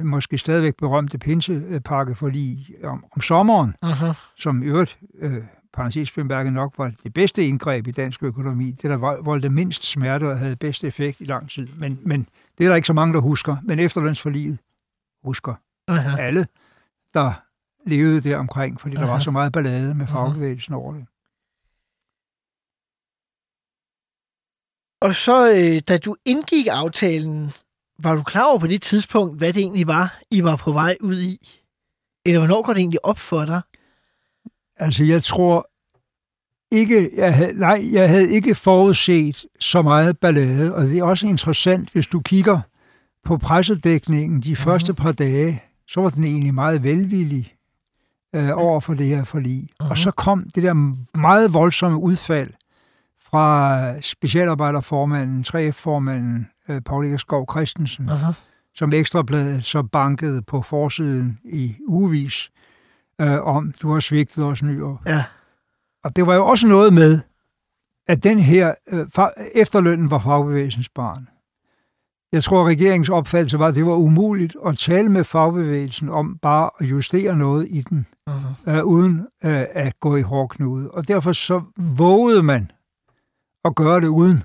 [0.00, 4.32] måske stadigvæk berømte pinsepakke for lige om, om sommeren, Uh-huh.
[4.36, 5.32] som i øvrigt, øh,
[5.74, 8.70] parentes bemærket nok, var det bedste indgreb i dansk økonomi.
[8.70, 11.68] Det, der vold- voldte mindst smerte og havde bedst effekt i lang tid.
[11.78, 12.28] Men, men
[12.58, 13.56] det er der ikke så mange, der husker.
[13.62, 14.58] Men efterlønsforliget
[15.24, 15.54] husker
[15.90, 16.20] Uh-huh.
[16.20, 16.46] alle,
[17.14, 17.32] der
[17.86, 19.10] levede der omkring, fordi der Aha.
[19.12, 20.18] var så meget ballade med Aha.
[20.18, 21.06] fagbevægelsen over det.
[25.00, 27.50] Og så, øh, da du indgik aftalen,
[27.98, 30.96] var du klar over på det tidspunkt, hvad det egentlig var, I var på vej
[31.00, 31.48] ud i?
[32.26, 33.60] Eller hvornår går det egentlig op for dig?
[34.76, 35.70] Altså, jeg tror
[36.70, 41.26] ikke, jeg havde, nej, jeg havde ikke forudset så meget ballade, og det er også
[41.26, 42.60] interessant, hvis du kigger
[43.24, 47.54] på pressedækningen de første par dage, så var den egentlig meget velvillig
[48.34, 49.68] øh, over for det her forlig.
[49.80, 49.90] Mhm.
[49.90, 52.50] Og så kom det der meget voldsomme udfald
[53.36, 58.32] fra specialarbejderformanden, 3F-formanden, øh, Paul Egerskov Christensen, Uh-huh.
[58.74, 62.50] som Ekstrabladet så bankede på forsiden i ugevis,
[63.20, 64.98] øh, om du har svigtet os Nyrup.
[65.06, 65.24] Ja.
[66.04, 67.20] Og det var jo også noget med,
[68.08, 69.06] at den her øh,
[69.54, 71.28] efterlønnen var fagbevægelsens barn.
[72.32, 76.38] Jeg tror, at regeringens opfattelse var, at det var umuligt at tale med fagbevægelsen om
[76.42, 78.70] bare at justere noget i den, Uh-huh.
[78.70, 80.90] øh, uden øh, at gå i hårdknude.
[80.90, 82.70] Og derfor så vågede man
[83.66, 84.42] at gøre det uden.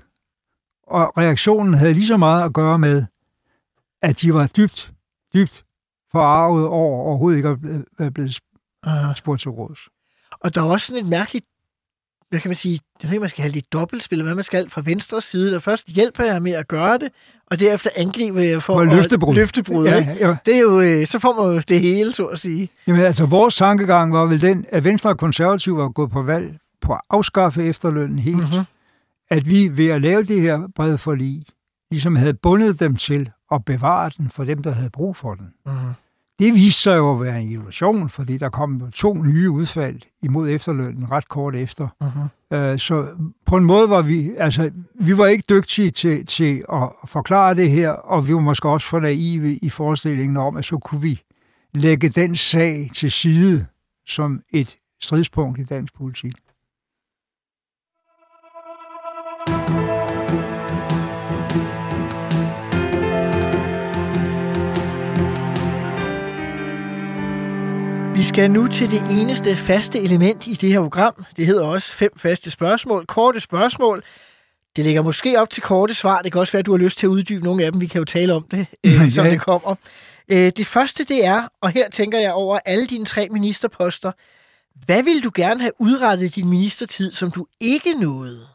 [0.86, 3.04] Og reaktionen havde lige så meget at gøre med,
[4.02, 4.92] at de var dybt,
[5.34, 5.64] dybt
[6.12, 8.38] forarvet over overhovedet ikke at blive- blevet
[8.86, 9.14] Uh-huh.
[9.14, 9.78] spurgt til råds.
[10.40, 11.46] Og der er også sådan et mærkeligt,
[12.30, 14.70] hvad kan man sige, jeg ved ikke, man skal have det dobbeltspil, hvad man skal,
[14.70, 17.12] fra venstre side, der først hjælper jeg med at gøre det,
[17.46, 19.34] og derefter angriber jeg for, For at løftebrud.
[19.34, 19.86] løftebrud?
[19.86, 20.36] Ja, ja.
[20.46, 22.68] Det er jo, øh, så får man jo det hele, så at sige.
[22.86, 26.58] Jamen altså, vores tankegang var vel den, at Venstre og Konservative var gået på valg
[26.80, 28.36] på at afskaffe efterlønnen helt.
[28.36, 28.46] Mhm.
[28.46, 28.64] Mm-hmm.
[29.32, 31.42] At vi ved at lave det her brede forlig,
[31.90, 35.46] ligesom havde bundet dem til at bevare den for dem, der havde brug for den.
[35.68, 35.92] Uh-huh.
[36.38, 40.50] Det viste sig jo at være en illusion, fordi der kom to nye udfald imod
[40.50, 41.88] efterlønnen ret kort efter.
[42.04, 42.56] Uh-huh.
[42.56, 43.08] Øh, Så
[43.46, 47.70] på en måde var vi, altså, vi var ikke dygtige til, til at forklare det
[47.70, 51.22] her, og vi var måske også for naive i forestillingen om, at så kunne vi
[51.74, 53.66] lægge den sag til side
[54.06, 56.34] som et stridspunkt i dansk politik.
[68.22, 71.24] Vi skal nu til det eneste faste element i det her program.
[71.36, 73.06] Det hedder også fem faste spørgsmål.
[73.06, 74.02] Korte spørgsmål.
[74.76, 76.22] Det ligger måske op til korte svar.
[76.22, 77.80] Det kan også være, at du har lyst til at uddybe nogle af dem.
[77.80, 79.10] Vi kan jo tale om det, øh, Ja.
[79.10, 79.74] som det kommer.
[80.28, 84.12] Øh, det første, det er, og her tænker jeg over alle dine tre ministerposter.
[84.86, 88.46] Hvad vil du gerne have udrettet i din ministertid, som du ikke nåede?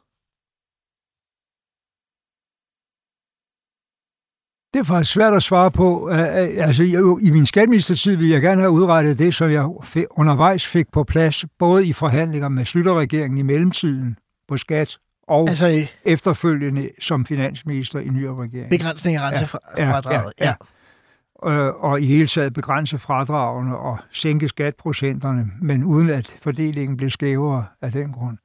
[4.74, 6.10] Det er faktisk svært at svare på.
[6.12, 6.26] Øh, øh,
[6.58, 6.84] Altså,
[7.22, 9.64] i min skatteministertid ville jeg gerne have udrettet det, som jeg
[10.12, 15.68] undervejs fik på plads, både i forhandlinger med Slytterregeringen i mellemtiden på skat, og Altså
[15.68, 18.70] øh, efterfølgende som finansminister i ny regering.
[18.70, 20.34] begrænsning af rentefradraget.
[20.40, 20.54] Ja, ja,
[21.46, 27.10] Øh, og i hele taget begrænse fradragene og sænke skatprocenterne, men uden at fordelingen blev
[27.10, 28.38] skævere af den grund.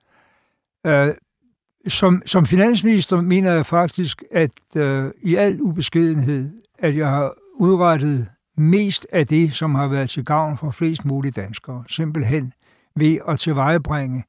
[1.89, 8.29] Som, som finansminister mener jeg faktisk, at øh, i al ubeskedenhed, at jeg har udrettet
[8.57, 11.85] mest af det, som har været til gavn for flest mulige danskere.
[11.89, 12.53] Simpelthen
[12.97, 14.25] ved at tilvejebringe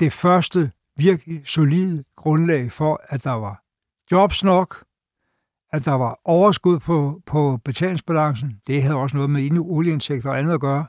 [0.00, 3.62] det første virkelig solide grundlag for, at der var
[4.12, 4.84] jobs nok,
[5.72, 8.60] at der var overskud på, på betalingsbalancen.
[8.66, 10.86] Det havde også noget med olieindtægter og andet at gøre.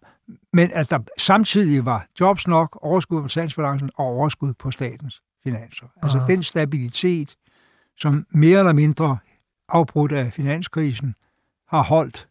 [0.54, 5.88] Men at der samtidig var jobs nok, overskud på betalingsbalancen og overskud på statens finanser.
[6.04, 6.28] Altså Aha.
[6.28, 7.36] den stabilitet,
[7.98, 9.18] som mere eller mindre
[9.70, 11.16] afbrudt af finanskrisen
[11.68, 12.28] har holdt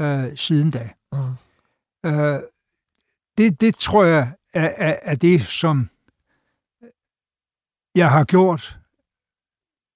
[0.00, 0.90] øh, siden da.
[1.12, 1.18] Mm.
[2.10, 2.40] Øh,
[3.38, 5.90] det, det tror jeg er, er, er det, som
[7.94, 8.78] jeg har gjort,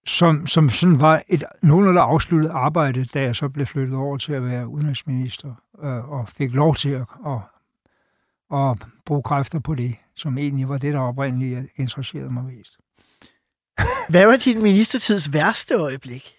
[0.07, 4.33] som, som sådan var et nogenlunde afsluttet arbejde, da jeg så blev flyttet over til
[4.33, 7.39] at være udenrigsminister, øh, og fik lov til at, at,
[8.53, 12.77] at bruge kræfter på det, som egentlig var det, der oprindeligt interesserede mig mest.
[14.09, 16.35] Hvad var din ministertids værste øjeblik?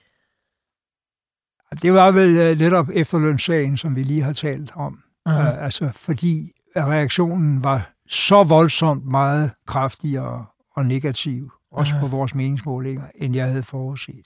[1.81, 4.99] Det var vel øh, netop efterlønssagen, som vi lige har talt om.
[5.25, 5.51] Aha.
[5.51, 10.45] Uh, altså fordi reaktionen var så voldsomt meget kraftigere
[10.75, 12.01] og negativ, også Aha.
[12.01, 14.25] på vores meningsmålinger, end jeg havde forudset.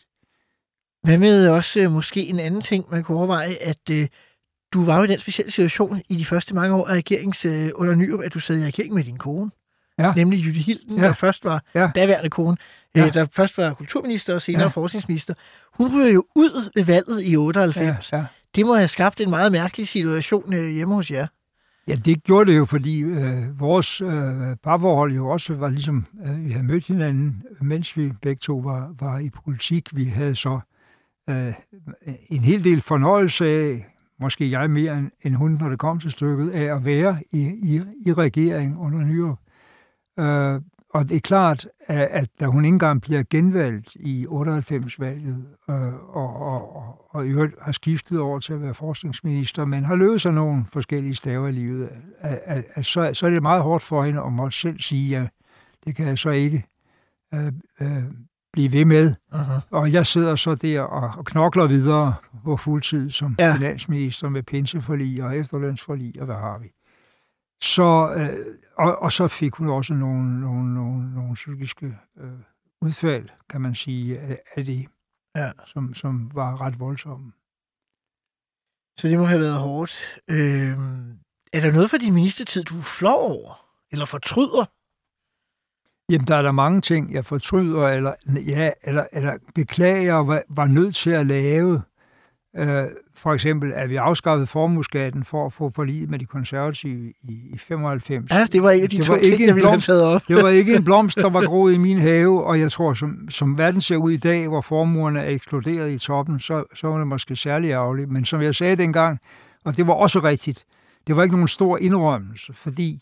[1.04, 4.08] Hvad med også øh, måske en anden ting, man kunne overveje, at øh,
[4.74, 7.70] du var jo i den specielle situation i de første mange år af regerings øh,
[7.76, 9.52] under Nyrup, at du sad i regering med din kone.
[10.00, 10.14] Ja.
[10.14, 11.04] Nemlig Jytte Hilden, Ja.
[11.08, 11.90] der først var Ja.
[11.96, 12.58] daværende kone,
[12.96, 13.06] Ja.
[13.08, 14.68] øh, der først var kulturminister og senere Ja.
[14.68, 15.34] forskningsminister.
[15.74, 18.12] Hun ryger jo ud ved valget i 98.
[18.12, 18.26] Ja, ja.
[18.56, 21.28] Det må have skabt en meget mærkelig situation øh, hjemme hos jer.
[21.88, 24.10] ja, det gjorde det jo, fordi øh, vores øh,
[24.64, 28.96] parforhold jo også var ligesom, øh, vi havde mødt hinanden, mens vi begge to var,
[29.00, 29.90] var i politik.
[29.96, 30.60] Vi havde så
[31.30, 31.54] øh,
[32.30, 33.86] en hel del fornøjelse af,
[34.20, 37.48] måske jeg mere end, end hun, når det kom til stykket, af at være i,
[37.64, 39.40] i, i regering under Nyrup.
[40.20, 45.48] Øh, og det er klart, at, at da hun ikke engang bliver genvalgt i 98-valget,
[45.70, 49.86] øh, og, og, og, og i øvrigt har skiftet over til at være forskningsminister, men
[49.86, 53.42] har løbet sig nogle forskellige staver i livet, at, at, at så, så er det
[53.42, 55.30] meget hårdt for hende at måtte selv sige, at
[55.86, 56.66] det kan jeg så ikke
[57.34, 57.52] øh,
[57.82, 58.04] øh,
[58.58, 59.16] blive ved med.
[59.34, 59.62] Uh-huh.
[59.72, 63.56] Og jeg sidder så der og, og knokler videre på fuldtid som Ja.
[63.56, 66.68] finansminister med pinseforlig og efterlønsforlig, og hvad har vi.
[67.62, 72.32] Så, øh, og, og så fik hun også nogle, nogle, nogle, nogle psykiske øh,
[72.82, 74.88] udfald, kan man sige, af, af det,
[75.36, 75.52] Ja.
[75.66, 77.32] som, som var ret voldsomme.
[79.00, 80.20] Så det må have været hårdt.
[80.30, 80.78] Øh,
[81.54, 83.54] er der noget fra din ministertid, du er flov over?
[83.92, 84.66] Eller fortryder?
[86.10, 88.12] Jamen, der er der mange ting, jeg fortryder, eller,
[88.48, 91.82] ja, eller, eller beklager, var, var nødt til at lave.
[92.58, 92.84] Øh,
[93.16, 97.58] for eksempel, at vi afskaffede formueskatten for at få forlig med de konservative i, i
[97.58, 98.32] 95.
[98.32, 99.86] Ja, det var en af de Det to var ting, ikke jeg ville have blomst.
[99.86, 100.22] taget op.
[100.28, 103.30] Det var ikke en blomst, der var groet i min have, og jeg tror, som,
[103.30, 106.98] som verden ser ud i dag, hvor formuerne er eksploderet i toppen, så, så var
[106.98, 108.12] det måske særlig ærgerligt.
[108.12, 109.20] Men som jeg sagde dengang,
[109.66, 110.66] og det var også rigtigt,
[111.08, 113.02] det var ikke nogen stor indrømmelse, fordi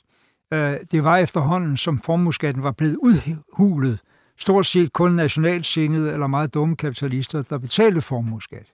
[0.92, 4.00] det var efterhånden, som formueskatten var blevet udhulet,
[4.38, 8.72] stort set kun nationalsindede eller meget dumme kapitalister, der betalte formueskat.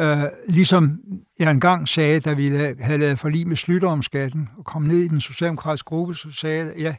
[0.00, 1.00] Øh, ligesom
[1.38, 2.48] jeg engang sagde, da vi
[2.80, 6.32] havde lavet forlig med Slytter om skatten, og kom ned i den socialdemokratiske gruppe, så
[6.32, 6.96] sagde jeg,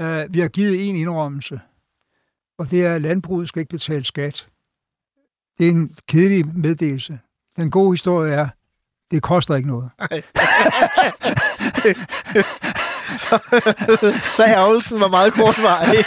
[0.00, 1.60] ja, øh, vi har givet en indrømmelse,
[2.58, 4.48] og det er, at landbruget skal ikke betale skat.
[5.58, 7.18] Det er en kedelig meddelelse.
[7.56, 8.48] Den gode historie er,
[9.10, 9.90] det koster ikke noget.
[13.16, 13.38] så,
[14.36, 16.04] så ærgelsen var meget kortvarig.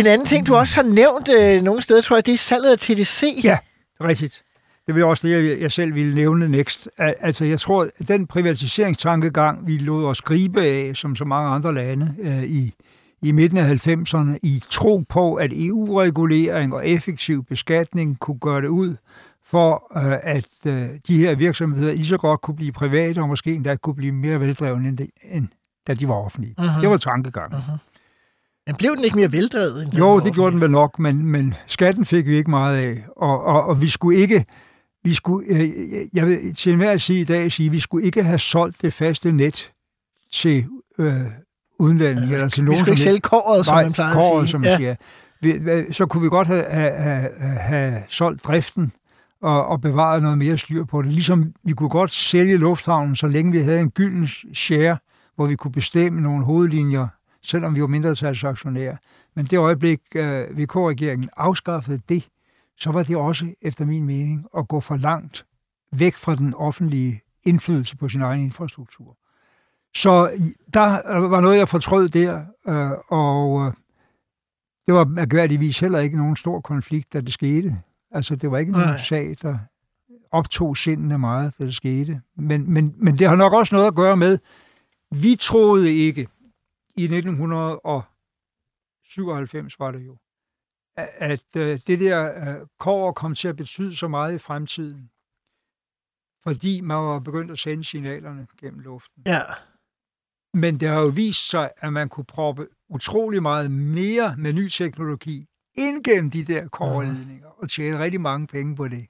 [0.00, 2.70] en anden ting, du også har nævnt øh, nogle steder, tror jeg, det er salget
[2.72, 3.40] af TDC.
[3.44, 3.58] Ja,
[4.00, 4.42] rigtigt.
[4.86, 6.88] Det vil også det, jeg, selv ville nævne næst.
[6.98, 11.74] Altså, jeg tror, at den privatiseringstankegang, vi lod os gribe af, som så mange andre
[11.74, 12.72] lande øh, i,
[13.22, 18.68] i midten af 90'erne, i tro på, at EU-regulering og effektiv beskatning kunne gøre det
[18.68, 18.94] ud
[19.46, 23.54] for, øh, at øh, de her virksomheder lige så godt kunne blive private, og måske
[23.54, 24.98] endda kunne blive mere veldrevne, end,
[25.30, 25.48] end
[25.86, 26.54] da de var offentlige.
[26.60, 26.80] Uh-huh.
[26.80, 27.58] Det var tankegangen.
[27.68, 27.78] Mhm.
[28.66, 29.82] Men blev den ikke mere veldrevet?
[29.82, 33.04] End Jo, det gjorde den vel nok, men, men skatten fik vi ikke meget af.
[33.16, 34.44] Og, og, og vi skulle ikke,
[35.04, 35.68] vi skulle, øh,
[36.14, 39.32] jeg vil til enhver sige i dag sige, vi skulle ikke have solgt det faste
[39.32, 39.72] net
[40.32, 40.66] til
[40.98, 41.14] øh,
[41.78, 44.48] udlandet, eller til Vi nogen, skulle ikke sælge kåret, som Nej, man plejer kåret, at
[44.48, 44.50] sige.
[44.50, 44.94] som man siger.
[45.40, 48.92] Vi, så kunne vi godt have, have, have, have solgt driften
[49.42, 51.12] og, og bevarede noget mere styr på det.
[51.12, 54.98] Ligesom vi kunne godt sælge lufthavnen, så længe vi havde en gylden share,
[55.34, 57.08] hvor vi kunne bestemme nogle hovedlinjer,
[57.42, 58.96] selvom vi var mindretalsaktionærer.
[59.34, 62.28] Men det øjeblik, øh, VK-regeringen afskaffede det,
[62.78, 65.46] så var det også, efter min mening, at gå for langt
[65.92, 69.16] væk fra den offentlige indflydelse på sin egen infrastruktur.
[69.94, 70.40] Så øh,
[70.74, 73.72] der øh, var noget, jeg fortrød der, øh, og øh,
[74.86, 77.82] det var mærkværdigvis heller ikke nogen stor konflikt, da det skete.
[78.16, 78.98] Altså, det var ikke nogen Nej.
[78.98, 79.58] sag, der
[80.30, 82.22] optog sindene meget, da det skete.
[82.36, 84.38] Men, men, men det har nok også noget at gøre med,
[85.10, 86.28] vi troede ikke
[86.96, 90.16] i 1997 var det jo,
[90.96, 95.10] at, øh, det der øh, kår kom til at betyde så meget i fremtiden,
[96.42, 99.22] fordi man var begyndt at sende signalerne gennem luften.
[99.26, 99.42] Ja.
[100.54, 104.68] Men det har jo vist sig, at man kunne proppe utrolig meget mere med ny
[104.68, 109.06] teknologi ind gennem de der kårledninger og tjene rigtig mange penge på det.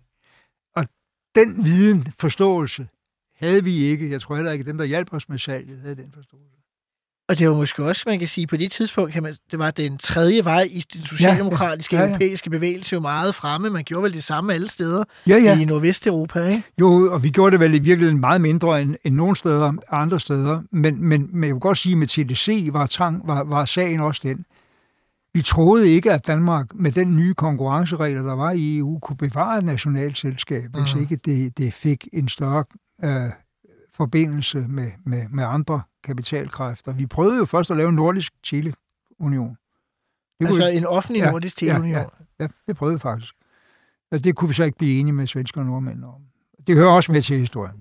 [0.77, 0.87] Og
[1.35, 2.89] den viden, forståelse,
[3.37, 4.11] havde vi ikke.
[4.11, 6.57] Jeg tror heller ikke, at dem, der hjalp os med salget, havde den forståelse.
[7.29, 9.71] Og det var måske også, man kan sige, på det tidspunkt, kan man, det var
[9.71, 12.11] den tredje vej i den socialdemokratiske Ja, ja, ja.
[12.13, 13.71] europæiske bevægelse jo meget fremme.
[13.71, 15.59] Man gjorde vel det samme alle steder Ja, ja.
[15.59, 16.63] i Nordvesteuropa, ikke?
[16.81, 20.21] Jo, og vi gjorde det vel i virkeligheden meget mindre end, end nogle steder, andre
[20.21, 20.63] steder.
[20.71, 24.01] Men, men, men jeg vil godt sige, at med TDC var, tang, var, var sagen
[24.01, 24.45] også den.
[25.37, 29.59] Vi troede ikke, at Danmark med den nye konkurrenceregler, der var i EU, kunne bevare
[29.59, 31.03] et nationalt selskab, hvis Mhm.
[31.03, 32.65] ikke det, det fik en større
[33.05, 33.31] øh,
[33.95, 36.93] forbindelse med, med, med andre kapitalkræfter.
[36.93, 39.57] Vi prøvede jo først at lave en nordisk teleunion.
[40.41, 41.93] Det Altså vi- en offentlig Ja, nordisk ja, teleunion.
[42.01, 42.05] ja.
[42.41, 43.35] Ja, det prøvede vi faktisk.
[44.13, 46.21] Og det kunne vi så ikke blive enige med svensker og nordmænd om.
[46.67, 47.77] Det hører også med til historien.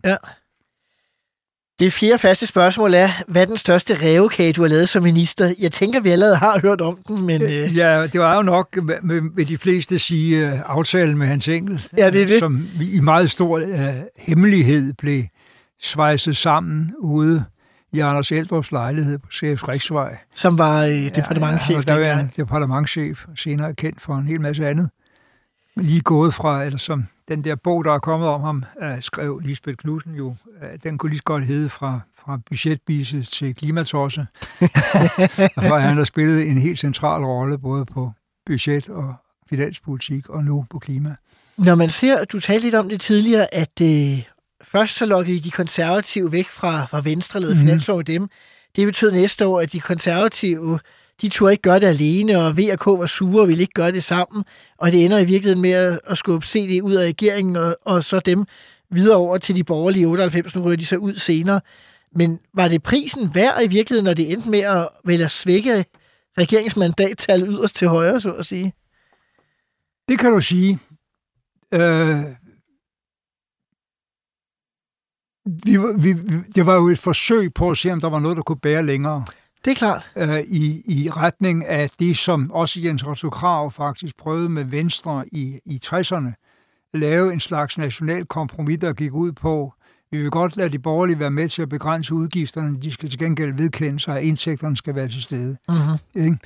[1.79, 5.53] Det fjerde faste spørgsmål er, hvad er den største revkage, du har lavet som minister?
[5.59, 8.77] Jeg tænker, vi allerede har hørt om den, men øh, Ja, det var jo nok,
[8.83, 12.39] med, med, de fleste sige, uh, aftalen med Hans Engel, Ja, det er det.
[12.39, 13.69] som i meget stor uh,
[14.17, 15.23] hemmelighed blev
[15.81, 17.43] svejset sammen ude
[17.93, 20.17] i Anders Eldrups lejlighed på CF Riksvej.
[20.35, 21.87] som var øh, departementchef.
[21.87, 24.89] Ja, Ja, der var en departementchef, senere kendt for en hel masse andet.
[25.77, 28.63] Lige gået fra, eller som den der bog, der er kommet om ham,
[28.99, 33.55] skrev Lisbeth Knudsen jo, uh, den kunne lige så godt hedde fra, fra budgetbise til
[33.55, 34.27] klimatosse.
[35.71, 38.11] og han har spillet en helt central rolle, både på
[38.45, 39.15] budget og
[39.49, 41.15] finanspolitik, og nu på klima.
[41.57, 44.23] Når man ser, du talte lidt om det tidligere, at øh,
[44.63, 47.61] først så lukkede I de konservative væk fra, fra Venstre, lavede mm.
[47.61, 48.29] finanslov dem.
[48.75, 50.79] Det betød næste år, at de konservative,
[51.21, 53.73] de turde ikke gøre det alene, og V og K var sure og ville ikke
[53.73, 54.43] gøre det sammen.
[54.77, 58.19] Og det ender i virkeligheden med at, skubbe CD ud af regeringen, og, og så
[58.19, 58.45] dem
[58.91, 60.55] videre over til de borgerlige 98.
[60.55, 61.61] Nu rører de så ud senere.
[62.11, 65.85] Men var det prisen værd i virkeligheden, når det endte med at vælge at svække
[66.37, 68.73] regeringsmandattal yderst til højre, så at sige?
[70.09, 70.79] Det kan du sige.
[71.73, 72.19] Øh,
[75.65, 78.37] vi, vi, vi- det var jo et forsøg på at se, om der var noget,
[78.37, 79.25] der kunne bære længere
[79.65, 80.11] det er klart.
[80.15, 85.23] øh, i, i retning af det, som også Jens Otto Krav faktisk prøvede med Venstre
[85.31, 86.31] i, i 60'erne.
[86.93, 89.73] Lave en slags national kompromis, der gik ud på,
[90.11, 93.19] vi vil godt lade de borgerlige være med til at begrænse udgifterne, de skal til
[93.19, 95.57] gengæld vedkende sig, at indtægterne skal være til stede.
[95.69, 96.23] Mm-hmm.
[96.23, 96.37] Ikke?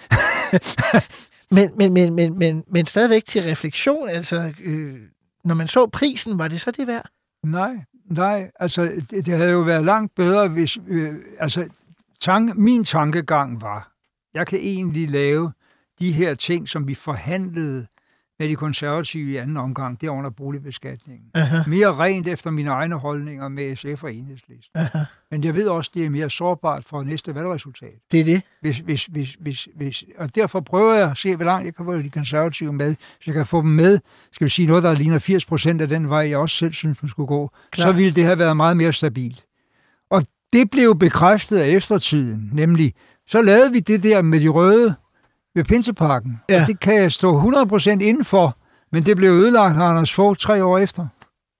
[1.51, 4.95] Men, men, men, men, men, men stadigvæk til refleksion, altså, øh,
[5.43, 7.09] når man så prisen, var det så det værd?
[7.43, 8.51] Nej, nej.
[8.59, 10.77] Altså, det, det havde jo været langt bedre, hvis...
[10.87, 11.67] Øh, altså,
[12.21, 13.91] tanke, min tankegang var,
[14.33, 15.51] jeg kan egentlig lave
[15.99, 17.87] de her ting, som vi forhandlede
[18.39, 21.25] med de konservative i anden omgang, det under boligbeskatningen.
[21.37, 21.69] Uh-huh.
[21.69, 24.81] Mere rent efter mine egne holdninger med SF og Enhedslisten.
[24.81, 24.97] Uh-huh.
[25.31, 27.93] Men jeg ved også, det er mere sårbart for næste valgresultat.
[28.11, 28.41] Det er det.
[28.61, 31.85] Hvis, hvis, hvis, hvis, hvis, og derfor prøver jeg at se, hvor langt jeg kan
[31.85, 33.99] få de konservative med, så jeg kan få dem med,
[34.31, 37.01] skal vi sige noget, der ligner 80 procent af den vej, jeg også selv synes,
[37.03, 37.85] man skulle gå, Klar.
[37.85, 39.45] så ville det have været meget mere stabilt.
[40.53, 42.93] Det blev bekræftet af eftertiden, nemlig,
[43.27, 44.95] så lavede vi det der med de røde
[45.55, 46.61] ved Pinseparken, Ja.
[46.61, 48.57] og det kan jeg stå 100 procent indenfor,
[48.91, 51.07] men det blev ødelagt af Anders Fogh tre år efter.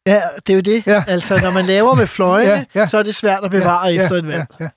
[0.06, 0.88] Ja, det er jo det.
[0.88, 1.04] Ja.
[1.08, 2.88] Altså, når man laver med fløjene, Ja, ja.
[2.88, 4.46] så er det svært at bevare ja, efter et valg.
[4.60, 4.70] Ja, ja.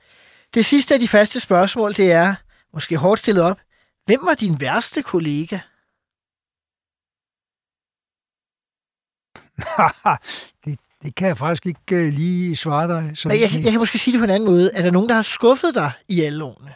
[0.54, 2.34] Det sidste af de faste spørgsmål, det er,
[2.74, 3.56] måske hårdt stillet op,
[4.06, 5.58] hvem var din værste kollega?
[11.02, 13.10] det, kan jeg faktisk ikke uh, lige svare dig.
[13.14, 14.70] Så jeg, kan- jeg kan måske sige det på en anden måde.
[14.74, 16.70] Er der nogen, der har skuffet dig i alle årene?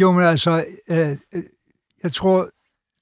[0.00, 1.42] Jo, men altså, øh, øh,
[2.02, 2.48] jeg tror,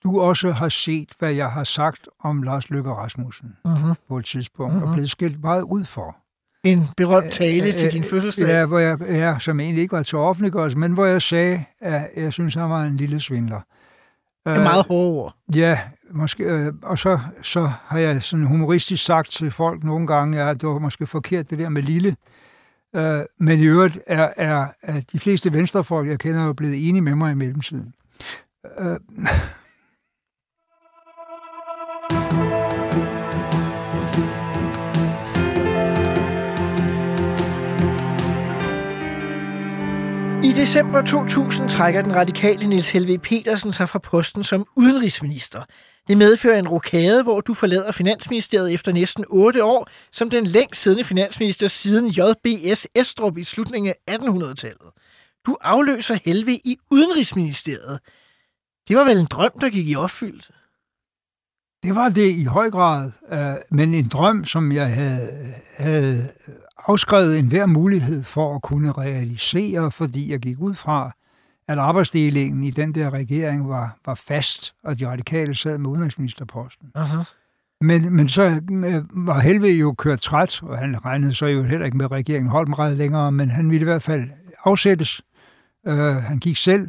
[0.04, 3.94] du også har set, hvad jeg har sagt om Lars Løkke Rasmussen Uh-huh.
[4.08, 4.88] på et tidspunkt, mm-hmm.
[4.88, 6.16] og blevet skilt meget ud for.
[6.64, 8.46] En berømt tale til Øh, din fødselsdag.
[8.46, 12.08] Ja, hvor jeg, ja, som egentlig ikke var til offentliggørelse, men hvor jeg sagde, at
[12.16, 13.60] jeg synes, han var en lille svindler.
[14.48, 15.34] Det er meget hårde ord.
[15.54, 15.78] Ja,
[16.10, 16.44] måske.
[16.44, 20.68] Øh, og så, så har jeg sådan humoristisk sagt til folk nogle gange, at det
[20.68, 22.16] var måske forkert det der med lille.
[22.96, 27.02] Øh, men i øvrigt er, er, er de fleste venstrefolk, jeg kender, jo blevet enige
[27.02, 27.92] med mig i mellemtiden.
[28.80, 28.96] Øh,
[40.58, 45.62] december 2000 trækker den radikale Niels Helve Petersen sig fra posten som udenrigsminister.
[46.08, 50.82] Det medfører en rokade, hvor du forlader Finansministeriet efter næsten 8 år, som den længst
[50.82, 54.90] siddende finansminister siden JBS Estrup i slutningen af 1800-tallet.
[55.46, 58.00] Du afløser Helve i Udenrigsministeriet.
[58.88, 60.52] Det var vel en drøm, der gik i opfyldelse?
[61.82, 63.38] Det var det i høj grad, øh,
[63.70, 65.28] men en drøm, som jeg havde,
[65.76, 66.28] havde
[66.86, 71.12] afskrevet enhver mulighed for at kunne realisere, fordi jeg gik ud fra,
[71.68, 76.88] at arbejdsdelingen i den der regering var, var fast, og de radikale sad med udenrigsministerposten.
[76.94, 77.22] Aha.
[77.80, 81.86] Men, men så øh, var Helve jo kørt træt, og han regnede så jo heller
[81.86, 84.28] ikke med, regeringen holdt meget længere, men han ville i hvert fald
[84.64, 85.20] afsættes.
[85.88, 86.88] Uh, han gik selv,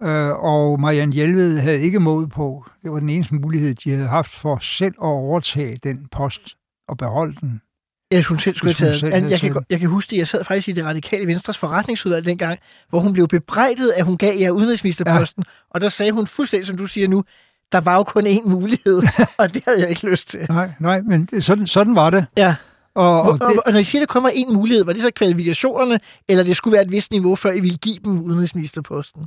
[0.00, 2.64] uh, og Marianne Hjelved havde ikke mod på.
[2.82, 6.56] Det var den eneste mulighed, de havde haft for selv at overtage den post
[6.88, 7.60] og beholde den.
[8.10, 9.12] Jeg synes selv skulle have taget.
[9.12, 12.24] Jeg, jeg, kan, jeg kan huske det, jeg sad faktisk i det radikale Venstres forretningsudvalg
[12.24, 15.52] dengang, hvor hun blev bebrejdet, at hun gav jer udenrigsministerposten, ja.
[15.70, 17.24] og der sagde hun fuldstændig, som du siger nu,
[17.72, 19.02] der var jo kun én mulighed,
[19.38, 20.46] og det havde jeg ikke lyst til.
[20.48, 22.26] Nej, nej, men det, sådan, sådan var det.
[22.36, 22.54] Ja.
[22.94, 25.02] Og, Og, det, og når I siger, at der kun var én mulighed, var det
[25.02, 29.26] så kvalifikationerne, eller det skulle være et vist niveau, før I ville give dem udenrigsministerposten?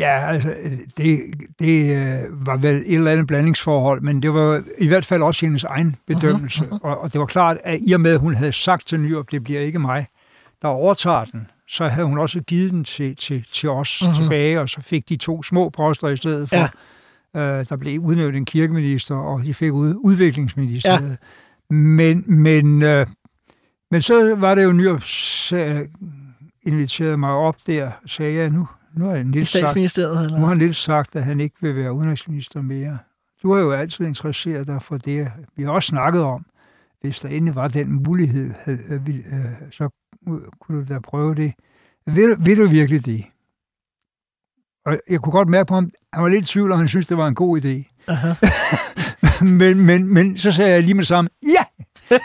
[0.00, 0.54] Ja, altså,
[0.96, 1.20] det,
[1.58, 5.46] det øh, var vel et eller andet blandingsforhold, men det var i hvert fald også
[5.46, 6.62] hendes egen bedømmelse.
[6.62, 6.82] Uh-huh, uh-huh.
[6.82, 9.30] Og, og det var klart, at i og med, at hun havde sagt til Nyrup,
[9.30, 10.06] det bliver ikke mig,
[10.62, 14.22] der overtager den, så havde hun også givet den til, til, til os uh-huh.
[14.22, 16.56] tilbage, og så fik de to små poster i stedet for.
[16.56, 16.68] Ja.
[17.36, 21.10] Øh, der blev udnævnt en kirkeminister, og de fik ud, udviklingsministeriet.
[21.70, 21.74] Ja.
[21.74, 23.06] Men, men, øh,
[23.90, 25.02] men så var det jo Nyrup
[25.52, 25.80] øh,
[26.62, 29.76] inviterede mig op der, sagde jeg, nu, nu er I Niels sagt,
[30.06, 32.98] nu har han lidt sagt, at han ikke vil være udenrigsminister mere.
[33.42, 35.32] Du har jo altid interesseret dig for det.
[35.56, 36.46] Vi har også snakket om,
[37.00, 39.88] hvis der endelig var den mulighed, øh, øh, så
[40.60, 41.52] kunne du da prøve det.
[42.06, 43.24] Vil, vil du virkelig det?
[44.86, 47.06] Og jeg kunne godt mærke på ham, han var lidt i tvivl, om han synes,
[47.06, 48.04] det var en god idé.
[49.44, 51.64] Men, men, men så sagde jeg lige med det samme, ja!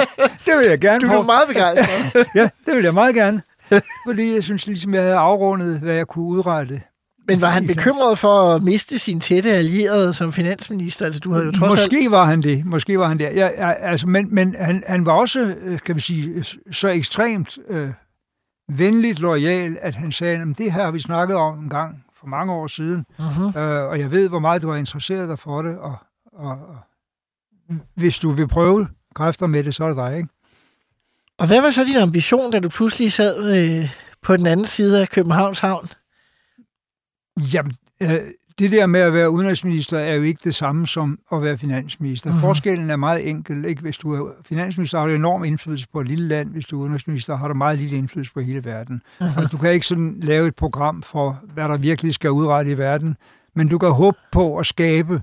[0.46, 2.26] det vil jeg gerne Du blev meget begejstret.
[2.34, 3.42] Ja, det vil jeg meget gerne.
[4.06, 6.82] Fordi jeg synes ligesom, jeg havde afrundet, hvad jeg kunne udrette.
[7.28, 11.04] Men var han bekymret for at miste sin tætte allierede som finansminister?
[11.04, 11.92] Altså, du havde jo trods alt...
[11.92, 12.66] Måske var han det.
[12.66, 13.24] Måske var han det.
[13.24, 17.58] Ja, ja, altså, men men han, han var også, øh, kan vi sige, så ekstremt
[17.68, 17.90] øh,
[18.68, 22.26] venligt lojal, at han sagde, at det her har vi snakket om en gang for
[22.26, 23.58] mange år siden, Uh-huh.
[23.58, 25.94] øh, og jeg ved, hvor meget du har interesseret dig for det, og,
[26.32, 26.76] og, og
[27.94, 30.28] hvis du vil prøve kræfter med det, så er det dig, ikke?
[31.40, 33.90] Og hvad var så din ambition, da du pludselig sad øh,
[34.22, 35.88] på den anden side af Københavns Havn?
[37.54, 37.72] Jamen,
[38.02, 38.08] øh,
[38.58, 42.32] det der med at være udenrigsminister er jo ikke det samme som at være finansminister.
[42.32, 42.40] Mm.
[42.40, 43.64] Forskellen er meget enkel.
[43.64, 43.82] Ikke?
[43.82, 46.50] Hvis du er finansminister, har du enorm indflydelse på et lille land.
[46.50, 49.02] Hvis du er udenrigsminister, har du meget lille indflydelse på hele verden.
[49.20, 49.30] Mhm.
[49.36, 52.78] Og du kan ikke sådan lave et program for, hvad der virkelig skal udrette i
[52.78, 53.16] verden.
[53.54, 55.22] Men du kan håbe på at skabe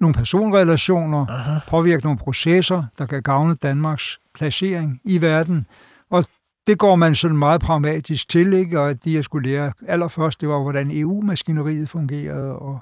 [0.00, 1.58] nogle personrelationer, Aha.
[1.68, 5.66] påvirke nogle processer, der kan gavne Danmarks placering i verden.
[6.10, 6.24] Og
[6.66, 8.80] det går man sådan meget pragmatisk til, ikke?
[8.80, 12.78] og det jeg skulle lære allerførst, det var, hvordan EU-maskineriet fungerede, og,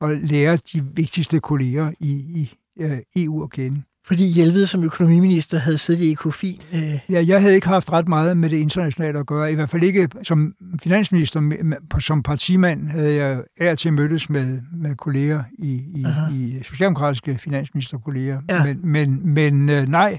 [0.00, 2.52] og lære de vigtigste kolleger i, i
[2.84, 3.82] uh, EU at kende.
[4.06, 6.60] Fordi Hjelved som økonomiminister havde siddet i ECOFIN.
[6.72, 9.52] Øh, Ja, jeg havde ikke haft ret meget med det internationale at gøre.
[9.52, 11.74] I hvert fald ikke som finansminister.
[11.98, 16.32] Som partimand havde jeg er til mødtes med, med kolleger i, i, Aha.
[16.32, 18.40] i socialdemokratiske finansministerkolleger.
[18.48, 18.64] Ja.
[18.64, 20.18] Men, men, men øh, nej,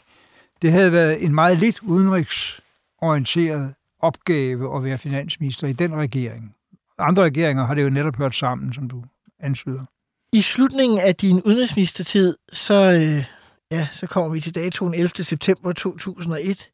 [0.61, 6.53] det havde været en meget lidt udenrigsorienteret opgave at være finansminister i den regering.
[6.99, 9.03] Andre regeringer har det jo netop hørt sammen, som du
[9.39, 9.85] antyder.
[10.33, 13.23] I slutningen af din udenrigsministertid, så, øh,
[13.71, 15.09] ja, så kommer vi til datoen 11.
[15.09, 16.71] september 2001,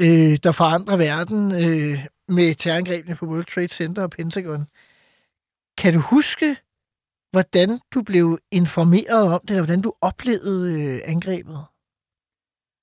[0.00, 4.66] øh, der forandrer verden øh, med terrorangrebene på World Trade Center og Pentagon.
[5.78, 6.56] Kan du huske,
[7.30, 11.64] hvordan du blev informeret om det, eller hvordan du oplevede øh, angrebet?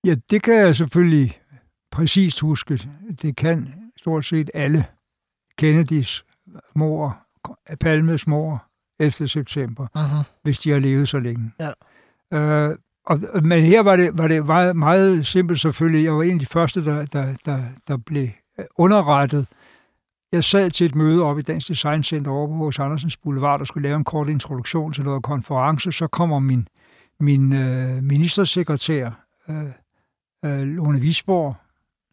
[0.05, 1.41] Ja, det kan jeg selvfølgelig
[1.91, 2.89] præcist huske.
[3.22, 4.86] Det kan stort set alle.
[5.58, 6.26] Kennedys
[6.76, 7.18] mor,
[7.80, 8.66] Palmes mor,
[8.99, 9.28] 11.
[9.28, 10.39] september, Uh-huh.
[10.43, 11.51] hvis de har levet så længe.
[11.60, 11.72] Ja.
[12.34, 12.76] Øh,
[13.08, 16.03] og, men her var det, var det meget, meget simpelt selvfølgelig.
[16.03, 18.28] Jeg var en af de første, der, der, der, der blev
[18.76, 19.47] underrettet.
[20.32, 23.62] Jeg sad til et møde oppe i Dansk Design Center over på hos Andersens Boulevard,
[23.62, 25.91] og skulle lave en kort introduktion til noget konference.
[25.91, 26.68] Så kommer min,
[27.20, 29.66] min øh, ministersekretær, øh,
[30.45, 31.55] øh, Lone Visborg,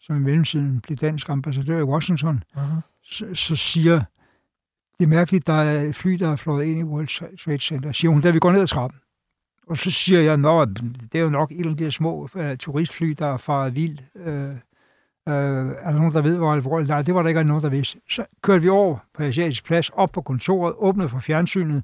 [0.00, 2.80] som i mellemtiden blev dansk ambassadør i Washington, Uh-huh.
[3.02, 4.02] så, så siger,
[4.98, 7.92] det er mærkeligt, der er et fly, der er fløjet ind i World Trade Center.
[7.92, 9.00] Siger hun, da vi går ned ad trappen.
[9.66, 13.14] Og så siger jeg, nå, det er jo nok et af de små uh, turistfly,
[13.18, 13.98] der er faret vild.
[14.14, 14.32] Uh, uh,
[15.26, 16.88] er der nogen, der ved, hvor alvorligt?
[16.88, 17.98] Nej, det var der ikke nogen, der vidste.
[18.10, 21.82] Så kørte vi over på Asiatisk Plads, op på kontoret, åbnede for fjernsynet,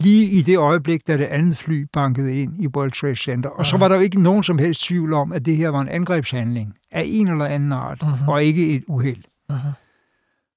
[0.00, 3.50] lige i det øjeblik, da det andet fly bankede ind i World Trade Center.
[3.50, 5.80] Og så var der jo ikke nogen som helst tvivl om, at det her var
[5.80, 8.28] en angrebshandling af en eller anden art, Mhm.
[8.28, 9.22] og ikke et uheld.
[9.52, 9.56] Uh-huh.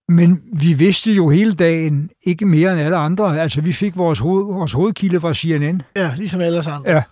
[0.10, 3.42] Men vi vidste jo hele dagen ikke mere end alle andre.
[3.42, 5.82] Altså, vi fik vores, hoved, vores hovedkilde fra CNN.
[5.96, 6.92] Ja, ligesom alle andre.
[6.92, 7.04] Ja.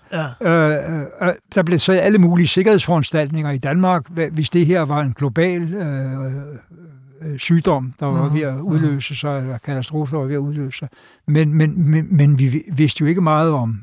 [0.42, 0.76] ja.
[0.76, 5.14] Øh, øh, der blev taget alle mulige sikkerhedsforanstaltninger i Danmark, hvis det her var en
[5.14, 10.28] global øh, øh, sygdom, der var Mhm, ved at udløse sig, eller katastrofe, der var
[10.28, 10.90] ved at udløse sig.
[11.28, 13.82] Men, men, men, men vi vi vidste jo ikke meget om,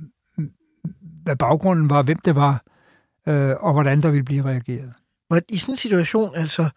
[1.23, 2.63] hvad baggrunden var, hvem det var,
[3.29, 4.93] øh, og hvordan der ville blive reageret.
[5.29, 6.69] Hvor I sådan en situation, altså,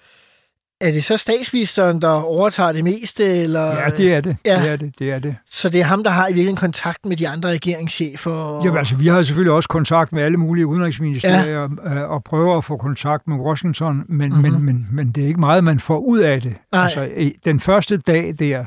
[0.82, 3.66] er det så statsministeren, der overtager det meste, eller...
[3.80, 4.38] Ja, det er det.
[4.46, 4.62] Ja.
[4.62, 5.36] Det er det, det er det.
[5.50, 8.32] Så det er ham, der har i virkeligheden kontakt med de andre regeringschefer?
[8.32, 8.64] Og...
[8.66, 12.04] Jamen, altså, vi har selvfølgelig også kontakt med alle mulige udenrigsministerier ja.
[12.04, 14.38] og prøver at få kontakt med Washington, men, Mhm.
[14.38, 14.52] mm-hmm.
[14.54, 16.56] men, men, men det er ikke meget, man får ud af det.
[16.72, 16.84] Nej.
[16.84, 17.10] Altså,
[17.46, 18.66] den første dag der,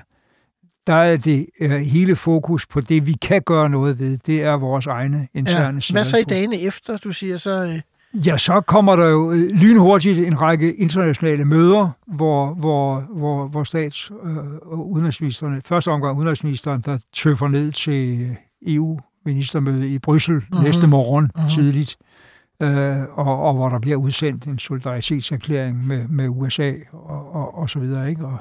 [0.87, 4.19] der er det uh, hele fokus på det, vi kan gøre noget ved.
[4.27, 5.93] Det er vores egne interne ja.
[5.93, 7.51] Hvad så i dagene efter, du siger så...
[7.65, 7.81] Øh...
[8.15, 13.65] Ja, så kommer der jo øh, lynhurtigt en række internationale møder, hvor, hvor, hvor, hvor
[13.65, 18.29] stats- øh, og udenrigsministerne, første omgang udenrigsministeren, der tøffer ned til
[18.67, 20.45] EU-ministermøde i Bryssel Mhm.
[20.51, 20.65] mm-hmm.
[20.65, 21.31] næste morgen Mhm.
[21.35, 21.49] mm-hmm.
[21.51, 21.97] tidligt,
[22.63, 27.71] øh, og, og hvor der bliver udsendt en solidaritetserklæring med, med USA og, og, og
[27.71, 28.11] så videre.
[28.11, 28.27] Ikke?
[28.27, 28.39] Og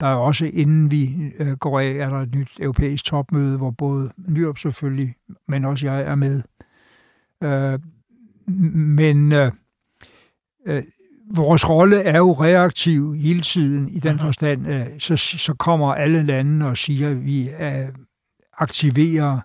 [0.00, 3.70] der er også, inden vi øh, går af, er der et nyt europæisk topmøde, hvor
[3.70, 5.14] både Nyrup selvfølgelig,
[5.48, 6.42] men også jeg er med.
[7.44, 7.78] Øh,
[8.46, 9.52] men øh,
[10.66, 10.82] øh,
[11.34, 14.18] vores rolle er jo reaktiv hele tiden i den Mhm.
[14.18, 17.88] forstand, øh, så, så kommer alle lande og siger, at vi øh,
[18.58, 19.40] aktiverer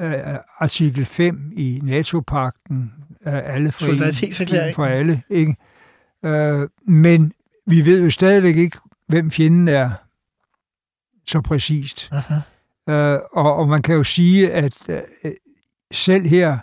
[0.00, 0.14] øh,
[0.58, 2.92] artikel 5 i NATO-pakten,
[3.26, 3.98] øh, alle for, en,
[4.74, 5.22] for alle.
[5.30, 5.56] Ikke?
[6.24, 7.32] Øh, men
[7.66, 8.78] vi ved jo stadigvæk ikke,
[9.08, 9.90] hvem fjenden er
[11.26, 12.10] så præcist.
[12.12, 12.92] Uh-huh.
[12.92, 15.32] Øh, og, og man kan jo sige, at øh,
[15.92, 16.58] selv her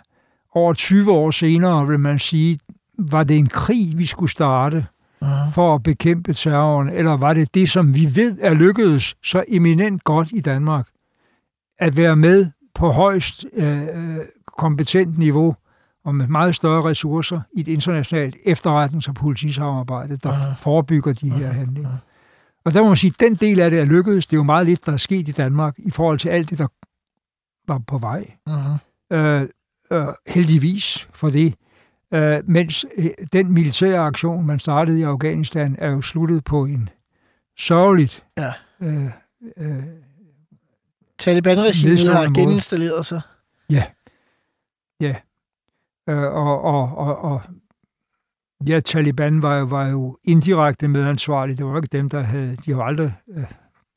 [0.52, 2.58] over 20 år senere, vil man sige,
[2.98, 4.86] var det en krig, vi skulle starte
[5.22, 5.50] Uh-huh.
[5.52, 10.04] for at bekæmpe terroren, eller var det det, som vi ved er lykkedes så eminent
[10.04, 10.86] godt i Danmark,
[11.78, 14.16] at være med på højst øh, øh,
[14.58, 15.56] kompetent niveau
[16.04, 20.52] og med meget større ressourcer i et internationalt efterretnings- og politisamarbejde, der Aha.
[20.54, 21.96] forebygger de her handlinger.
[22.64, 24.26] Og der må man sige, at den del af det er lykkedes.
[24.26, 26.58] Det er jo meget lidt, der er sket i Danmark i forhold til alt det,
[26.58, 26.66] der
[27.68, 28.30] var på vej.
[28.48, 29.16] Uh-huh.
[29.16, 29.48] Øh,
[29.92, 31.54] øh, heldigvis for det.
[32.14, 36.88] Øh, mens øh, den militære aktion, man startede i Afghanistan, er jo sluttet på en
[37.58, 38.52] sørgeligt Ja.
[38.82, 39.04] øh,
[39.56, 39.82] øh,
[41.18, 43.20] Taliban-regimet har geninstalleret sig.
[46.08, 47.40] øh, og, og, og, og
[48.68, 51.56] ja, Taliban var, jo- var jo indirekte medansvarlige.
[51.56, 52.56] Det var jo ikke dem, der havde...
[52.66, 53.44] De har aldrig øh,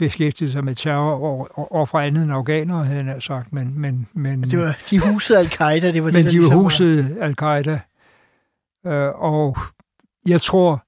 [0.06, 3.54] beskæftiget sig med terror over, over fra andet end afghanere, havde nær sagt.
[3.54, 6.56] Men, men, men, Det var, de husede al-Qaida, det var det, men de ligesom var
[6.56, 7.80] var- huset al-Qaida.
[8.86, 9.58] Øh, og
[10.28, 10.84] jeg tror,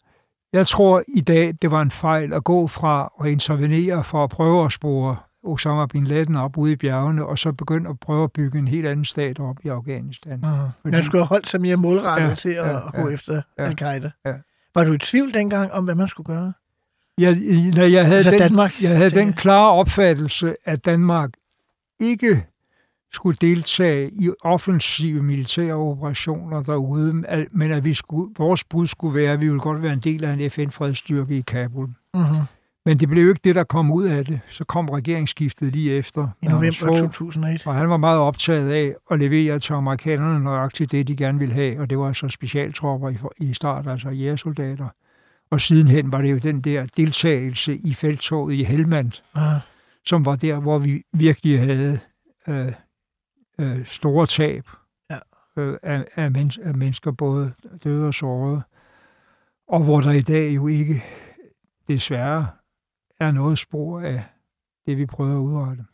[0.53, 4.30] jeg tror i dag, det var en fejl at gå fra at intervenere for at
[4.30, 8.24] prøve at spore Osama bin Laden op ude i bjergene, og så begynde at prøve
[8.24, 10.39] at bygge en helt anden stat op i Afghanistan.
[10.43, 10.49] Uh-huh.
[10.82, 13.13] Fordi- Man skulle have holdt sig mere målrettet Ja, til at, ja, at gå ja,
[13.13, 14.11] efter ja, al-Qaida.
[14.26, 14.34] ja.
[14.76, 16.53] Var du i tvivl dengang om, hvad man skulle gøre?
[17.18, 17.38] Jeg,
[17.76, 21.30] jeg, jeg havde, Altså den, Danmark, jeg havde den klare opfattelse, at Danmark
[22.01, 22.45] ikke
[23.13, 27.13] skulle deltage i offensive militære operationer derude,
[27.51, 30.24] men at vi skulle, vores bud skulle være, at vi ville godt være en del
[30.24, 31.89] af en FN-fredsstyrke i Kabul.
[32.18, 32.45] Uh-huh.
[32.86, 34.39] Men det blev jo ikke det, der kom ud af det.
[34.49, 36.28] Så kom regeringsskiftet lige efter.
[36.41, 37.68] I november Fogh, 2001.
[37.68, 41.53] Og han var meget optaget af at levere til amerikanerne nøjagtigt det, de gerne ville
[41.53, 41.80] have.
[41.80, 44.88] Og det var så specialtropper i, i start, altså jægersoldater.
[45.50, 49.60] Og sidenhen var det jo den der deltagelse i feltoget i Helmand, Ah,
[50.06, 52.00] som var der, hvor vi virkelig havde
[52.48, 52.72] øh,
[53.60, 54.70] øh, store tab
[55.10, 55.18] Ja.
[55.58, 58.62] øh, af, af, men, af mennesker, både døde og sårede.
[59.68, 61.04] Og hvor der i dag jo ikke
[61.88, 62.48] desværre
[63.20, 64.24] er noget spor af
[64.86, 65.86] det, vi prøver at udrette.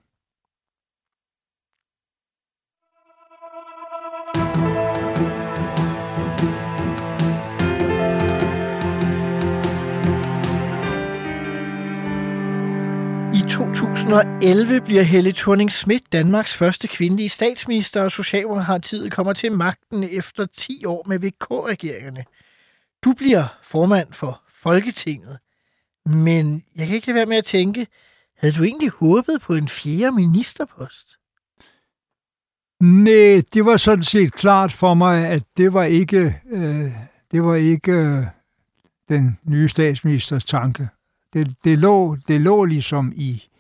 [14.12, 20.46] 2011 bliver Helle thorning Schmidt Danmarks første kvindelige statsminister, og Socialdemokratiet kommer til magten efter
[20.46, 22.24] 10 år med VK-regeringerne.
[23.04, 25.38] Du bliver formand for Folketinget,
[26.06, 27.88] men jeg kan ikke lade være med at tænke,
[28.38, 31.18] havde du egentlig håbet på en fjerde ministerpost?
[32.80, 36.92] Nej, det var sådan set klart for mig, at det var ikke, øh,
[37.32, 38.26] det var ikke øh,
[39.10, 40.88] den nye statsministers tanke.
[41.34, 43.51] Det, det, lå, det lå ligesom i,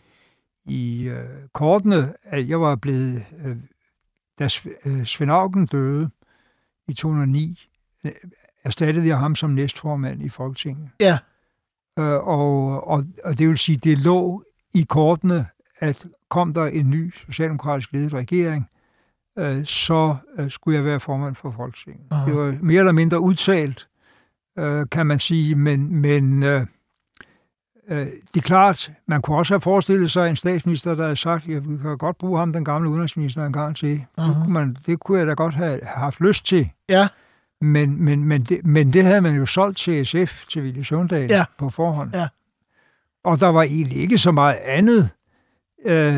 [0.65, 3.57] i øh, kortene, at jeg var blevet, øh,
[4.39, 4.47] da
[4.85, 6.09] øh, Svend Auken døde
[6.87, 7.67] i 2009,
[8.05, 8.11] øh,
[8.63, 10.89] erstattede jeg ham som næstformand i Folketinget.
[10.99, 11.17] Ja.
[11.99, 14.43] Øh, og, og, og det vil sige, det lå
[14.73, 15.45] i kortene,
[15.79, 18.69] at kom der en ny socialdemokratisk ledet regering,
[19.37, 22.07] øh, så øh, skulle jeg være formand for Folketinget.
[22.11, 22.25] Aha.
[22.25, 23.87] Det var mere eller mindre udtalt,
[24.59, 26.65] øh, kan man sige, men, men øh,
[27.89, 27.97] øh,
[28.33, 31.69] det er klart, man kunne også have forestillet sig en statsminister, der havde sagt, at
[31.69, 34.05] vi kan godt bruge ham, den gamle udenrigsminister, en gang til.
[34.19, 34.23] Uh-huh.
[34.27, 36.69] Det, kunne man, det kunne jeg da godt have haft lyst til.
[36.89, 37.07] Ja.
[37.61, 41.29] Men, men, men, det, men det havde man jo solgt til SF, til Ville Søvndal,
[41.29, 41.43] Ja.
[41.59, 42.15] på forhånd.
[42.15, 42.27] Ja.
[43.23, 45.09] Og der var egentlig ikke så meget andet,
[45.85, 46.17] øh,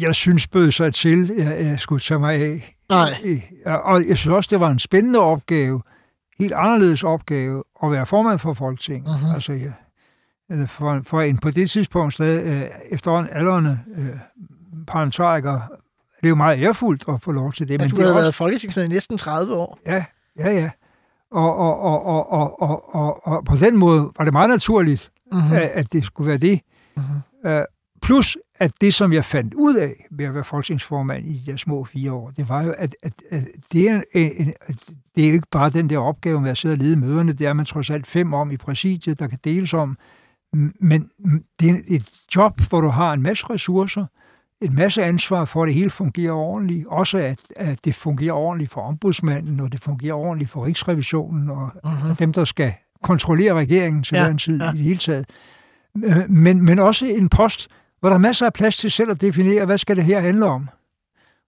[0.00, 2.76] jeg synes bød sig til, jeg, jeg skulle tage mig af.
[2.88, 3.14] Nej.
[3.66, 5.82] Og jeg synes også, det var en spændende opgave,
[6.38, 9.20] helt anderledes opgave, at være formand for Folketinget.
[9.20, 9.30] Mhm.
[9.30, 9.34] Uh-huh.
[9.34, 9.72] Altså, ja, øh,
[10.66, 14.06] for, for en på det tidspunkt stadig øh, efterhånden aldrende øh,
[14.86, 15.60] parlamentariker,
[16.16, 17.74] det er jo meget ærefuldt at få lov til det.
[17.74, 19.78] Ja, men du det havde også, været folketingsmedlem i næsten 30 år.
[19.86, 20.04] Ja,
[20.38, 20.70] ja, ja.
[21.30, 25.12] Og, og, og, og, og, og, og, og på den måde var det meget naturligt,
[25.32, 25.52] Mm-hmm.
[25.52, 26.60] at, at det skulle være det.
[26.96, 27.04] Mhm.
[27.46, 27.60] Uh,
[28.02, 31.84] plus, at det, som jeg fandt ud af ved at være folketingsformand i de små
[31.84, 33.42] fire år, det var jo, at, at, at
[33.72, 34.02] det, er en,
[34.38, 34.54] en,
[35.16, 37.46] det er jo ikke bare den der opgave med at sidde og lede møderne, det
[37.46, 39.98] er man trods alt fem om i præsidiet, der kan deles om,
[40.80, 41.10] men
[41.60, 44.06] det er et job, hvor du har en masse ressourcer,
[44.60, 46.86] en masse ansvar for, at det hele fungerer ordentligt.
[46.86, 51.70] Også at, at det fungerer ordentligt for ombudsmanden, og det fungerer ordentligt for Rigsrevisionen, og
[51.82, 52.72] og dem, der skal
[53.02, 54.70] kontrollere regeringen til Ja, hver en tid ja.
[54.70, 55.26] i det hele taget.
[56.28, 57.68] Men, men også en post,
[58.00, 60.46] hvor der er masser af plads til selv at definere, hvad skal det her handle
[60.46, 60.68] om.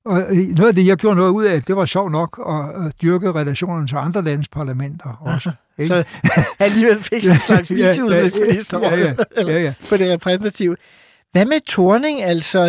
[0.05, 2.41] Og øh, noget af det, jeg gjorde noget ud af, det var sjovt nok
[2.87, 5.51] at, dyrke relationerne til andre landes parlamenter også.
[5.81, 5.87] Ikke?
[5.87, 6.05] Så
[6.59, 9.15] alligevel fik en slags Ja, ja, viceudenrigsminister ja, ja,
[9.53, 9.75] ja, ja.
[9.89, 10.77] på det repræsentative.
[11.33, 12.67] Hvad med Torning, altså,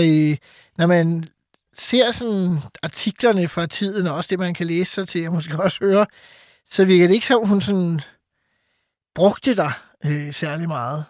[0.77, 1.25] når man
[1.77, 5.63] ser sådan artiklerne fra tiden, og også det, man kan læse sig til, og måske
[5.63, 6.05] også høre,
[6.71, 8.01] så virker det ikke som, hun sådan
[9.15, 9.71] brugte dig
[10.05, 11.05] øh, særlig meget.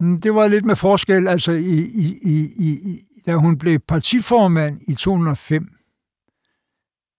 [0.00, 3.78] Mm, Det var lidt med forskel, altså i, i, i, i, i- da hun blev
[3.88, 5.66] partiformand i 2005,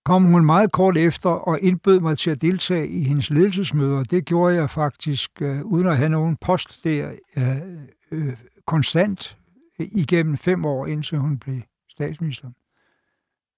[0.06, 4.04] kom hun meget kort efter og indbød mig til at deltage i hendes ledelsesmøder.
[4.04, 7.58] Det gjorde jeg faktisk øh, uden at have nogen post der øh,
[8.12, 8.34] øh,
[8.68, 9.38] konstant
[9.80, 12.50] øh, igennem fem år, indtil hun blev statsminister.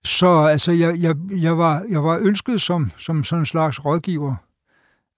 [0.03, 4.35] Så altså, jeg, jeg, jeg, var, jeg var ønsket som, som sådan en slags rådgiver.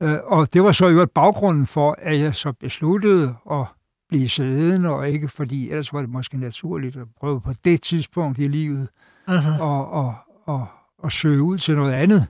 [0.03, 3.65] Øh, og det var så i øvrigt baggrunden for, at jeg så besluttede at
[4.09, 8.39] blive siddende, og ikke fordi, ellers var det måske naturligt at prøve på det tidspunkt
[8.39, 8.87] i livet
[9.29, 9.61] Uh-huh.
[9.61, 10.15] og, og,
[10.45, 10.67] og,
[10.99, 12.27] og søge ud til noget andet,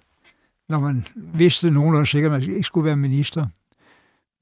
[0.69, 3.47] når man vidste nogenlunde sikkert, at man ikke skulle være minister.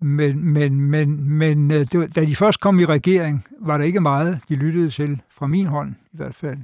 [0.02, 3.86] Men, men, men, men øh, det var, da de først kom i regering, var der
[3.86, 6.58] ikke meget, de lyttede til, fra min hånd i hvert fald.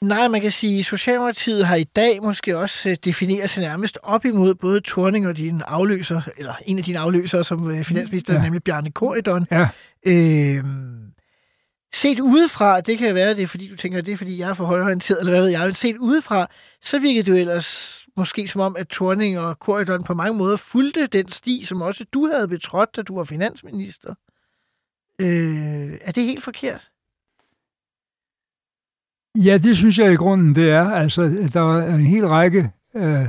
[0.00, 3.98] Nej, man kan sige, at Socialdemokratiet har i dag måske også øh, defineret sig nærmest
[4.02, 8.34] op imod både Torning og din afløser, eller en af dine afløsere som øh, finansminister,
[8.34, 8.42] ja.
[8.42, 9.46] Nemlig Bjarne Korydon.
[9.50, 9.68] Ja.
[10.06, 10.64] Øh,
[11.94, 14.54] set udefra, det kan være, det er fordi, du tænker, det er fordi, jeg er
[14.54, 16.46] for højorienteret, eller hvad ved jeg, men set udefra,
[16.82, 20.56] så virker det jo ellers måske som om, at Torning og Korydon på mange måder
[20.56, 24.14] fulgte den sti, som også du havde betrådt, da du var finansminister.
[25.20, 26.90] Øh, er det helt forkert?
[29.36, 30.90] Ja, det synes jeg i grunden, det er.
[30.90, 31.22] Altså,
[31.52, 33.28] der er en hel række øh,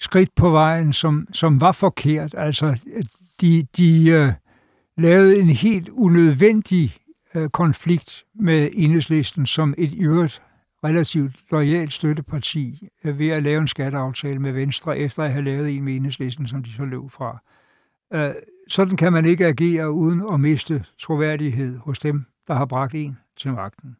[0.00, 2.34] skridt på vejen, som, som var forkert.
[2.38, 2.78] Altså,
[3.40, 4.32] de, de øh,
[4.98, 6.99] lavede en helt unødvendig
[7.34, 10.42] Øh, konflikt med enhedslisten som et i øvrigt
[10.84, 15.76] relativt lojalt støtteparti øh, ved at lave en skatteaftale med Venstre, efter at have lavet
[15.76, 17.42] en med enhedslisten, som de så løb fra.
[18.12, 18.34] Øh,
[18.68, 23.18] sådan kan man ikke agere uden at miste troværdighed hos dem, der har bragt en
[23.36, 23.96] til magten.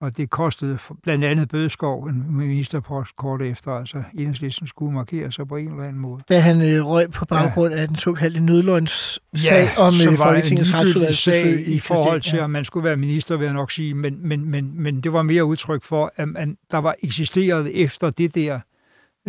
[0.00, 5.48] Og det kostede blandt andet Bødskov en ministerpost kort efter, altså enhedslisten skulle markere sig
[5.48, 6.22] på en eller anden måde.
[6.28, 7.80] Da han øh, røg på baggrund ja.
[7.80, 12.84] af den såkaldte nødløgnssag ja, om øh, Folketingets retsudvalgsbesøg i forhold til, om man skulle
[12.84, 16.12] være minister, vil jeg nok sige, men, men, men, men det var mere udtryk for,
[16.16, 18.60] at man, der var eksisteret efter det der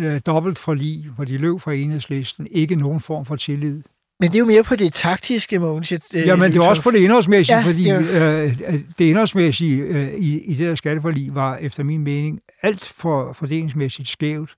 [0.00, 3.82] øh, dobbelt forlig, hvor de løb fra enhedslisten, ikke nogen form for tillid
[4.20, 5.92] men det er jo mere på det taktiske, Mogens.
[5.92, 8.44] Øh, ja, men det er også på det indholdsmæssige, ja, fordi det, er...
[8.44, 13.32] øh, det indholdsmæssige øh, i, i det her skatteforlig var efter min mening alt for
[13.32, 14.54] fordelingsmæssigt skævt.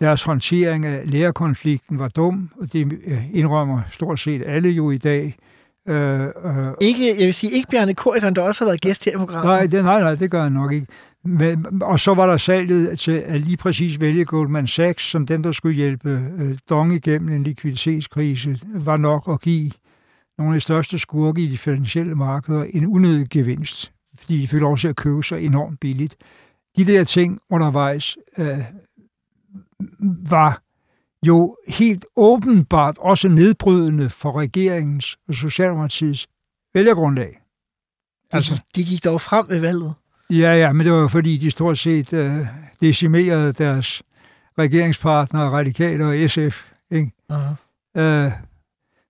[0.00, 4.98] Deres håndtering af lærerkonflikten var dum, og det øh, indrømmer stort set alle jo i
[4.98, 5.36] dag.
[5.88, 9.12] Øh, øh, ikke, jeg vil sige, ikke Bjarne Korydon, der også har været gæst her
[9.12, 9.44] i programmet.
[9.44, 10.86] Nej, det, nej, nej, det gør han nok ikke.
[11.24, 15.42] Men, og så var der salget til at lige præcis vælge Goldman Sachs som dem,
[15.42, 19.70] der skulle hjælpe øh, Dong igennem en likviditetskrise, var nok at give
[20.38, 24.60] nogle af de største skurke i de finansielle markeder en unødig gevinst, fordi de fik
[24.60, 26.16] lov til at købe sig enormt billigt.
[26.76, 28.58] De der ting undervejs øh,
[30.30, 30.63] var
[31.26, 36.26] jo helt åbenbart også nedbrydende for regeringens og Socialdemokratiets
[36.74, 37.40] vælgergrundlag.
[38.30, 39.94] Altså, de gik dog frem ved valget.
[40.30, 42.46] Ja, ja, men det var jo fordi, de stort set uh,
[42.80, 44.02] decimerede deres
[44.58, 46.64] regeringspartnere, radikale og SF.
[46.90, 47.10] Ikke?
[47.32, 48.00] Uh-huh.
[48.00, 48.32] Uh,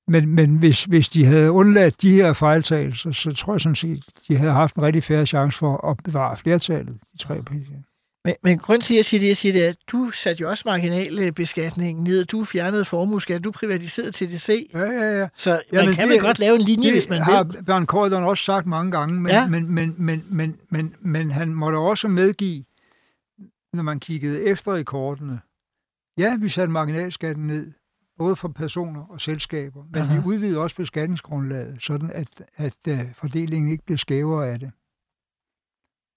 [0.08, 4.04] men men hvis, hvis de havde undladt de her fejltagelser, så tror jeg sådan set,
[4.28, 7.78] de havde haft en rigtig færre chance for at bevare flertallet, de tre partier.
[8.24, 10.40] Men, men grund til, at jeg siger det, jeg siger det, er, at du satte
[10.40, 12.24] jo også marginalbeskatningen ned.
[12.24, 14.70] Du fjernede formueskat, du privatiserede TDC.
[14.74, 15.28] Ja, ja, ja.
[15.34, 17.64] Så ja, man kan det, vel godt lave en linje, hvis man har vil.
[17.64, 19.48] Bjørn Korydon også sagt mange gange, men, ja.
[19.48, 22.64] men, men, men, men, men, men han måtte også medgive,
[23.72, 25.40] når man kiggede efter i kortene,
[26.18, 27.72] ja, vi satte marginalskatten ned,
[28.18, 30.14] både for personer og selskaber, men Aha.
[30.14, 34.70] vi udvidede også beskatningsgrundlaget, sådan at, at uh, fordelingen ikke blev skævere af det.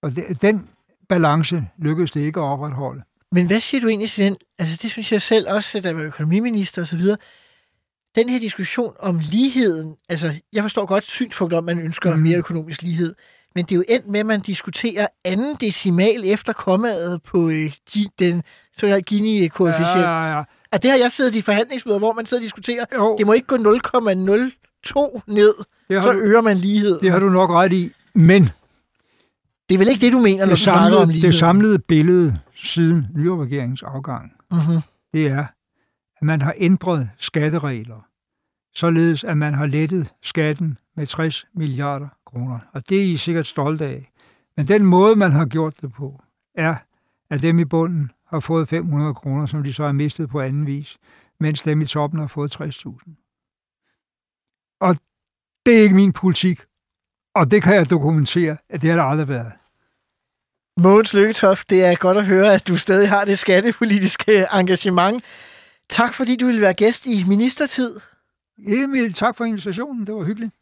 [0.04, 0.70] Og det, den
[1.10, 3.02] balance lykkedes det ikke at opretholde.
[3.32, 4.38] Men hvad siger du egentlig til den?
[4.60, 7.02] Altså det synes jeg selv også, da jeg var økonomiminister osv.,
[8.16, 12.22] den her diskussion om ligheden, altså jeg forstår godt synspunktet om, at man ønsker mm.
[12.22, 13.16] mere økonomisk lighed,
[13.56, 17.74] men det er jo endt med, at man diskuterer anden decimal efter kommaet på øh,
[18.20, 18.44] den
[18.78, 20.00] såkaldte Gini-koefficient.
[20.00, 20.44] Ja, ja, ja.
[20.72, 23.16] At det har jeg siddet i forhandlingsmøder, hvor man sidder og diskuterer, jo.
[23.18, 23.62] det må ikke gå 0,02
[25.28, 25.56] ned,
[26.02, 27.00] så du, øger man lighed.
[27.00, 28.50] Det har du nok ret i, men
[29.70, 31.28] det er vel ikke det, du mener, når det du samlede, om lighed?
[31.28, 34.80] Det samlede billede siden nyregeringens afgang, uh-huh.
[35.14, 35.46] det er,
[36.18, 38.08] at man har ændret skatteregler,
[38.76, 42.60] således at man har lettet skatten med 60 milliarder kroner.
[42.74, 44.12] Og det er I sikkert stolte af.
[44.58, 46.22] Men den måde, man har gjort det på,
[46.56, 46.76] er,
[47.30, 50.66] at dem i bunden har fået 500 kroner, som de så har mistet på anden
[50.66, 50.98] vis,
[51.40, 54.78] mens dem i toppen har fået 60.000.
[54.82, 54.96] Og
[55.66, 56.62] det er ikke min politik,
[57.38, 59.52] og det kan jeg dokumentere, at det har der aldrig været.
[60.80, 65.24] Mogens Lykketoft, det er godt at høre, at du stadig har det skattepolitiske engagement.
[65.90, 68.00] Tak fordi du ville være gæst i Ministertid.
[68.68, 70.08] Emil, tak for invitationen.
[70.08, 70.54] Det var hyggeligt.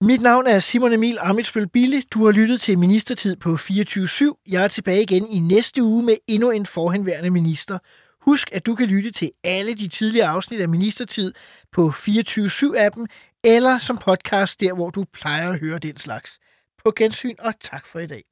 [0.00, 2.02] Mit navn er Simon Emil Amitsbøl Bille.
[2.10, 4.42] Du har lyttet til Ministertid på 24-7.
[4.48, 7.78] Jeg er tilbage igen i næste uge med endnu en forhenværende minister.
[8.20, 11.32] Husk, at du kan lytte til alle de tidligere afsnit af Ministertid
[11.72, 13.06] på 24-7-appen
[13.48, 16.38] eller som podcast der, hvor du plejer at høre den slags.
[16.84, 18.22] På gensyn og tak for i dag.